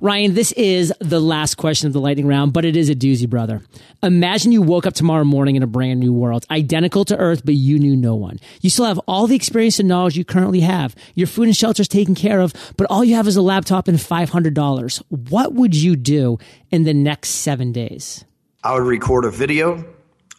Ryan, 0.00 0.34
this 0.34 0.52
is 0.52 0.92
the 1.00 1.20
last 1.20 1.56
question 1.56 1.86
of 1.86 1.92
the 1.92 2.00
lightning 2.00 2.26
round, 2.26 2.52
but 2.52 2.64
it 2.64 2.76
is 2.76 2.88
a 2.88 2.94
doozy, 2.94 3.28
brother. 3.28 3.62
Imagine 4.02 4.52
you 4.52 4.62
woke 4.62 4.86
up 4.86 4.94
tomorrow 4.94 5.24
morning 5.24 5.56
in 5.56 5.62
a 5.62 5.66
brand 5.66 6.00
new 6.00 6.12
world, 6.12 6.44
identical 6.50 7.04
to 7.06 7.16
Earth, 7.16 7.44
but 7.44 7.54
you 7.54 7.78
knew 7.78 7.96
no 7.96 8.14
one. 8.14 8.38
You 8.60 8.70
still 8.70 8.84
have 8.84 9.00
all 9.08 9.26
the 9.26 9.36
experience 9.36 9.78
and 9.78 9.88
knowledge 9.88 10.16
you 10.16 10.24
currently 10.24 10.60
have. 10.60 10.94
Your 11.14 11.26
food 11.26 11.48
and 11.48 11.56
shelter 11.56 11.80
is 11.82 11.88
taken 11.88 12.14
care 12.14 12.40
of, 12.40 12.52
but 12.76 12.86
all 12.90 13.04
you 13.04 13.14
have 13.14 13.26
is 13.26 13.36
a 13.36 13.42
laptop 13.42 13.88
and 13.88 13.98
$500. 13.98 15.02
What 15.08 15.54
would 15.54 15.74
you 15.74 15.96
do 15.96 16.38
in 16.70 16.84
the 16.84 16.94
next 16.94 17.30
seven 17.30 17.72
days? 17.72 18.24
I 18.62 18.74
would 18.74 18.86
record 18.86 19.24
a 19.24 19.30
video 19.30 19.84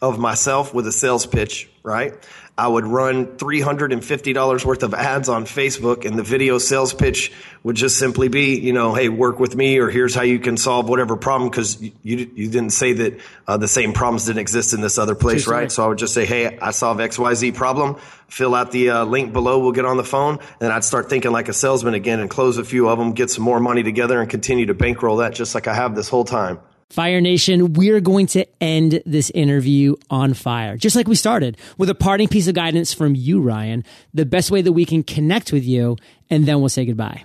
of 0.00 0.18
myself 0.18 0.72
with 0.72 0.86
a 0.86 0.92
sales 0.92 1.26
pitch, 1.26 1.68
right? 1.82 2.14
I 2.58 2.66
would 2.66 2.88
run 2.88 3.38
$350 3.38 4.64
worth 4.64 4.82
of 4.82 4.92
ads 4.92 5.28
on 5.28 5.44
Facebook 5.44 6.04
and 6.04 6.18
the 6.18 6.24
video 6.24 6.58
sales 6.58 6.92
pitch 6.92 7.32
would 7.62 7.76
just 7.76 7.96
simply 7.98 8.26
be, 8.26 8.58
you 8.58 8.72
know, 8.72 8.94
hey, 8.94 9.08
work 9.08 9.38
with 9.38 9.54
me 9.54 9.78
or 9.78 9.88
here's 9.88 10.12
how 10.12 10.22
you 10.22 10.40
can 10.40 10.56
solve 10.56 10.88
whatever 10.88 11.16
problem 11.16 11.50
because 11.50 11.80
you, 11.80 11.92
you 12.02 12.50
didn't 12.50 12.70
say 12.70 12.94
that 12.94 13.20
uh, 13.46 13.56
the 13.58 13.68
same 13.68 13.92
problems 13.92 14.26
didn't 14.26 14.40
exist 14.40 14.74
in 14.74 14.80
this 14.80 14.98
other 14.98 15.14
place, 15.14 15.46
right? 15.46 15.70
So 15.70 15.84
I 15.84 15.86
would 15.86 15.98
just 15.98 16.12
say, 16.12 16.26
hey, 16.26 16.58
I 16.58 16.72
solve 16.72 16.98
XYZ 16.98 17.54
problem. 17.54 17.94
Fill 18.26 18.56
out 18.56 18.72
the 18.72 18.90
uh, 18.90 19.04
link 19.04 19.32
below. 19.32 19.60
We'll 19.60 19.70
get 19.70 19.84
on 19.84 19.96
the 19.96 20.02
phone. 20.02 20.40
And 20.60 20.72
I'd 20.72 20.82
start 20.82 21.08
thinking 21.08 21.30
like 21.30 21.48
a 21.48 21.52
salesman 21.52 21.94
again 21.94 22.18
and 22.18 22.28
close 22.28 22.58
a 22.58 22.64
few 22.64 22.88
of 22.88 22.98
them, 22.98 23.12
get 23.12 23.30
some 23.30 23.44
more 23.44 23.60
money 23.60 23.84
together 23.84 24.20
and 24.20 24.28
continue 24.28 24.66
to 24.66 24.74
bankroll 24.74 25.18
that 25.18 25.32
just 25.32 25.54
like 25.54 25.68
I 25.68 25.74
have 25.74 25.94
this 25.94 26.08
whole 26.08 26.24
time. 26.24 26.58
Fire 26.90 27.20
Nation, 27.20 27.74
we're 27.74 28.00
going 28.00 28.26
to 28.28 28.46
end 28.62 29.02
this 29.04 29.30
interview 29.30 29.94
on 30.08 30.32
fire, 30.32 30.78
just 30.78 30.96
like 30.96 31.06
we 31.06 31.16
started, 31.16 31.58
with 31.76 31.90
a 31.90 31.94
parting 31.94 32.28
piece 32.28 32.48
of 32.48 32.54
guidance 32.54 32.94
from 32.94 33.14
you, 33.14 33.42
Ryan, 33.42 33.84
the 34.14 34.24
best 34.24 34.50
way 34.50 34.62
that 34.62 34.72
we 34.72 34.86
can 34.86 35.02
connect 35.02 35.52
with 35.52 35.64
you, 35.64 35.96
and 36.30 36.46
then 36.46 36.60
we'll 36.60 36.70
say 36.70 36.86
goodbye. 36.86 37.24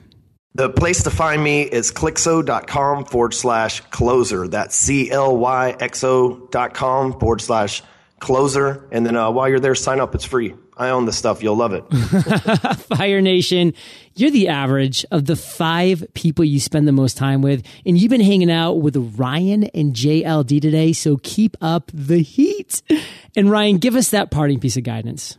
The 0.56 0.70
place 0.70 1.04
to 1.04 1.10
find 1.10 1.42
me 1.42 1.62
is 1.62 1.92
clyxo.com 1.92 3.06
forward 3.06 3.34
slash 3.34 3.80
closer. 3.90 4.48
That's 4.48 4.76
C 4.76 5.10
L 5.10 5.36
Y 5.38 5.76
X 5.80 6.04
O 6.04 6.48
dot 6.52 6.74
com 6.76 7.18
forward 7.18 7.42
slash 7.42 7.82
closer. 8.20 8.88
And 8.92 9.06
then 9.06 9.16
uh, 9.16 9.32
while 9.32 9.50
you're 9.50 9.60
there, 9.60 9.74
sign 9.74 10.00
up. 10.00 10.14
It's 10.14 10.26
free. 10.26 10.54
I 10.78 10.90
own 10.90 11.06
the 11.06 11.12
stuff. 11.14 11.42
You'll 11.42 11.56
love 11.56 11.74
it. 11.74 11.82
Fire 12.98 13.22
Nation, 13.22 13.74
you're 14.16 14.32
the 14.32 14.48
average 14.48 15.06
of 15.12 15.26
the 15.26 15.36
five 15.36 16.06
people 16.14 16.46
you 16.46 16.60
spend 16.60 16.88
the 16.88 16.92
most 16.92 17.18
time 17.18 17.42
with. 17.42 17.66
And 17.86 17.98
you've 17.98 18.10
been 18.10 18.22
hanging 18.22 18.52
out 18.52 18.74
with 18.74 18.96
Ryan 19.18 19.64
and 19.66 19.94
JLD 19.94 20.62
today. 20.62 20.94
So 20.94 21.18
keep 21.24 21.58
up 21.62 21.92
the 21.94 22.22
heat. 22.22 22.82
And 23.36 23.50
Ryan, 23.50 23.78
give 23.78 23.96
us 23.96 24.10
that 24.12 24.32
parting 24.32 24.60
piece 24.60 24.78
of 24.78 24.84
guidance. 24.84 25.38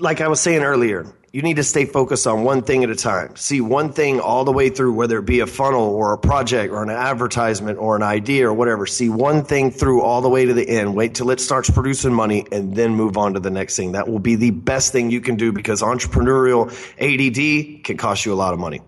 Like 0.00 0.20
I 0.20 0.28
was 0.28 0.40
saying 0.40 0.62
earlier, 0.62 1.06
you 1.32 1.42
need 1.42 1.56
to 1.56 1.62
stay 1.62 1.84
focused 1.84 2.26
on 2.26 2.42
one 2.42 2.62
thing 2.62 2.84
at 2.84 2.90
a 2.90 2.94
time. 2.94 3.36
See 3.36 3.60
one 3.60 3.92
thing 3.92 4.20
all 4.20 4.44
the 4.44 4.52
way 4.52 4.70
through, 4.70 4.94
whether 4.94 5.18
it 5.18 5.26
be 5.26 5.40
a 5.40 5.46
funnel 5.46 5.94
or 5.94 6.12
a 6.12 6.18
project 6.18 6.72
or 6.72 6.82
an 6.82 6.90
advertisement 6.90 7.78
or 7.78 7.96
an 7.96 8.02
idea 8.02 8.48
or 8.48 8.54
whatever. 8.54 8.86
See 8.86 9.08
one 9.08 9.44
thing 9.44 9.70
through 9.70 10.02
all 10.02 10.22
the 10.22 10.28
way 10.28 10.46
to 10.46 10.54
the 10.54 10.68
end. 10.68 10.94
Wait 10.94 11.14
till 11.14 11.30
it 11.30 11.40
starts 11.40 11.68
producing 11.68 12.14
money 12.14 12.46
and 12.50 12.74
then 12.74 12.94
move 12.94 13.18
on 13.18 13.34
to 13.34 13.40
the 13.40 13.50
next 13.50 13.76
thing. 13.76 13.92
That 13.92 14.08
will 14.08 14.18
be 14.18 14.36
the 14.36 14.50
best 14.50 14.92
thing 14.92 15.10
you 15.10 15.20
can 15.20 15.36
do 15.36 15.52
because 15.52 15.82
entrepreneurial 15.82 16.68
ADD 16.98 17.84
can 17.84 17.96
cost 17.96 18.24
you 18.24 18.32
a 18.32 18.34
lot 18.34 18.54
of 18.54 18.58
money. 18.58 18.80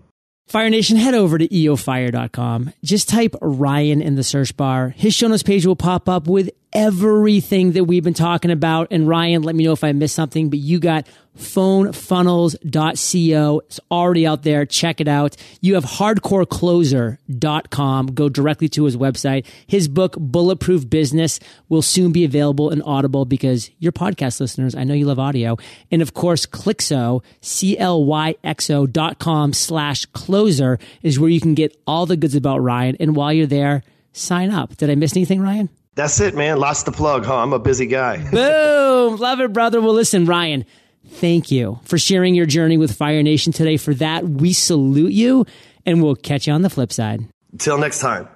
Fire 0.47 0.69
Nation, 0.69 0.97
head 0.97 1.13
over 1.13 1.37
to 1.37 1.47
eofire.com. 1.47 2.73
Just 2.83 3.07
type 3.07 3.35
Ryan 3.41 4.01
in 4.01 4.15
the 4.15 4.23
search 4.23 4.57
bar. 4.57 4.89
His 4.89 5.13
show 5.13 5.29
notes 5.29 5.43
page 5.43 5.65
will 5.65 5.77
pop 5.77 6.09
up 6.09 6.27
with 6.27 6.49
everything 6.73 7.71
that 7.71 7.85
we've 7.85 8.03
been 8.03 8.13
talking 8.13 8.51
about. 8.51 8.89
And 8.91 9.07
Ryan, 9.07 9.43
let 9.43 9.55
me 9.55 9.63
know 9.63 9.71
if 9.71 9.83
I 9.85 9.93
missed 9.93 10.15
something, 10.15 10.49
but 10.49 10.59
you 10.59 10.79
got 10.79 11.07
phonefunnels.co. 11.37 13.61
It's 13.65 13.79
already 13.89 14.27
out 14.27 14.43
there. 14.43 14.65
Check 14.65 15.01
it 15.01 15.07
out. 15.07 15.35
You 15.61 15.75
have 15.75 15.85
hardcorecloser.com. 15.85 18.07
Go 18.07 18.29
directly 18.29 18.69
to 18.69 18.85
his 18.85 18.97
website. 18.97 19.45
His 19.67 19.87
book, 19.87 20.15
Bulletproof 20.17 20.89
Business, 20.89 21.39
will 21.69 21.81
soon 21.81 22.11
be 22.11 22.25
available 22.25 22.69
in 22.69 22.81
Audible 22.81 23.25
because 23.25 23.71
your 23.79 23.91
podcast 23.91 24.39
listeners, 24.39 24.75
I 24.75 24.83
know 24.83 24.93
you 24.93 25.05
love 25.05 25.19
audio. 25.19 25.57
And 25.91 26.01
of 26.01 26.13
course, 26.13 26.45
Clyxo, 26.45 27.23
C-L-Y-X-O 27.41 28.87
dot 28.87 29.19
com 29.19 29.53
slash 29.53 30.05
closer 30.07 30.79
is 31.01 31.19
where 31.19 31.29
you 31.29 31.39
can 31.39 31.53
get 31.53 31.75
all 31.87 32.05
the 32.05 32.17
goods 32.17 32.35
about 32.35 32.59
Ryan. 32.59 32.97
And 32.99 33.15
while 33.15 33.33
you're 33.33 33.47
there, 33.47 33.83
sign 34.13 34.51
up. 34.51 34.77
Did 34.77 34.89
I 34.89 34.95
miss 34.95 35.15
anything, 35.15 35.41
Ryan? 35.41 35.69
That's 35.95 36.19
it, 36.21 36.35
man. 36.35 36.57
Lost 36.57 36.85
the 36.85 36.91
plug, 36.91 37.25
huh? 37.25 37.37
I'm 37.37 37.51
a 37.51 37.59
busy 37.59 37.85
guy. 37.85 38.17
Boom. 38.31 39.17
Love 39.17 39.41
it, 39.41 39.51
brother. 39.51 39.81
Well, 39.81 39.93
listen, 39.93 40.25
Ryan, 40.25 40.65
thank 41.07 41.51
you 41.51 41.79
for 41.83 41.97
sharing 41.97 42.35
your 42.35 42.45
journey 42.45 42.77
with 42.77 42.95
Fire 42.95 43.23
Nation 43.23 43.53
today. 43.53 43.77
For 43.77 43.93
that, 43.95 44.23
we 44.23 44.53
salute 44.53 45.13
you 45.13 45.45
and 45.85 46.01
we'll 46.01 46.15
catch 46.15 46.47
you 46.47 46.53
on 46.53 46.61
the 46.61 46.69
flip 46.69 46.91
side. 46.91 47.21
Until 47.51 47.77
next 47.77 47.99
time. 47.99 48.27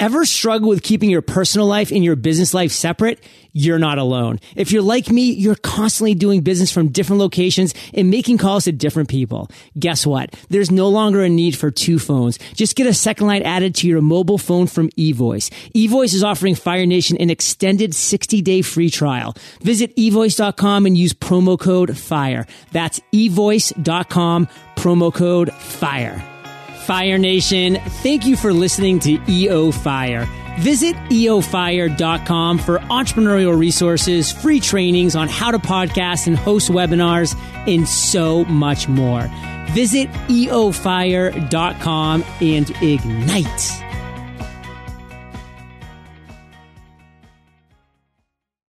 Ever 0.00 0.24
struggle 0.24 0.68
with 0.68 0.84
keeping 0.84 1.10
your 1.10 1.22
personal 1.22 1.66
life 1.66 1.90
and 1.90 2.04
your 2.04 2.14
business 2.14 2.54
life 2.54 2.70
separate? 2.70 3.20
You're 3.52 3.80
not 3.80 3.98
alone. 3.98 4.38
If 4.54 4.70
you're 4.70 4.82
like 4.82 5.10
me, 5.10 5.32
you're 5.32 5.56
constantly 5.56 6.14
doing 6.14 6.42
business 6.42 6.70
from 6.70 6.90
different 6.90 7.18
locations 7.18 7.74
and 7.92 8.08
making 8.08 8.38
calls 8.38 8.64
to 8.64 8.72
different 8.72 9.08
people. 9.08 9.50
Guess 9.76 10.06
what? 10.06 10.36
There's 10.50 10.70
no 10.70 10.88
longer 10.88 11.24
a 11.24 11.28
need 11.28 11.58
for 11.58 11.72
two 11.72 11.98
phones. 11.98 12.38
Just 12.54 12.76
get 12.76 12.86
a 12.86 12.94
second 12.94 13.26
line 13.26 13.42
added 13.42 13.74
to 13.76 13.88
your 13.88 14.00
mobile 14.00 14.38
phone 14.38 14.68
from 14.68 14.88
eVoice. 14.90 15.50
eVoice 15.72 16.14
is 16.14 16.22
offering 16.22 16.54
Fire 16.54 16.86
Nation 16.86 17.16
an 17.16 17.28
extended 17.28 17.92
60 17.92 18.40
day 18.40 18.62
free 18.62 18.90
trial. 18.90 19.34
Visit 19.62 19.96
eVoice.com 19.96 20.86
and 20.86 20.96
use 20.96 21.12
promo 21.12 21.58
code 21.58 21.98
FIRE. 21.98 22.46
That's 22.70 23.00
eVoice.com, 23.12 24.46
promo 24.76 25.12
code 25.12 25.52
FIRE. 25.52 26.37
Fire 26.88 27.18
Nation, 27.18 27.74
thank 28.02 28.24
you 28.24 28.34
for 28.34 28.50
listening 28.50 28.98
to 29.00 29.20
EO 29.28 29.70
Fire. 29.72 30.26
Visit 30.58 30.96
eofire.com 31.10 32.56
for 32.56 32.78
entrepreneurial 32.78 33.58
resources, 33.58 34.32
free 34.32 34.58
trainings 34.58 35.14
on 35.14 35.28
how 35.28 35.50
to 35.50 35.58
podcast 35.58 36.26
and 36.26 36.34
host 36.34 36.70
webinars, 36.70 37.36
and 37.70 37.86
so 37.86 38.46
much 38.46 38.88
more. 38.88 39.28
Visit 39.72 40.10
eofire.com 40.28 42.24
and 42.40 42.70
ignite. 42.82 43.87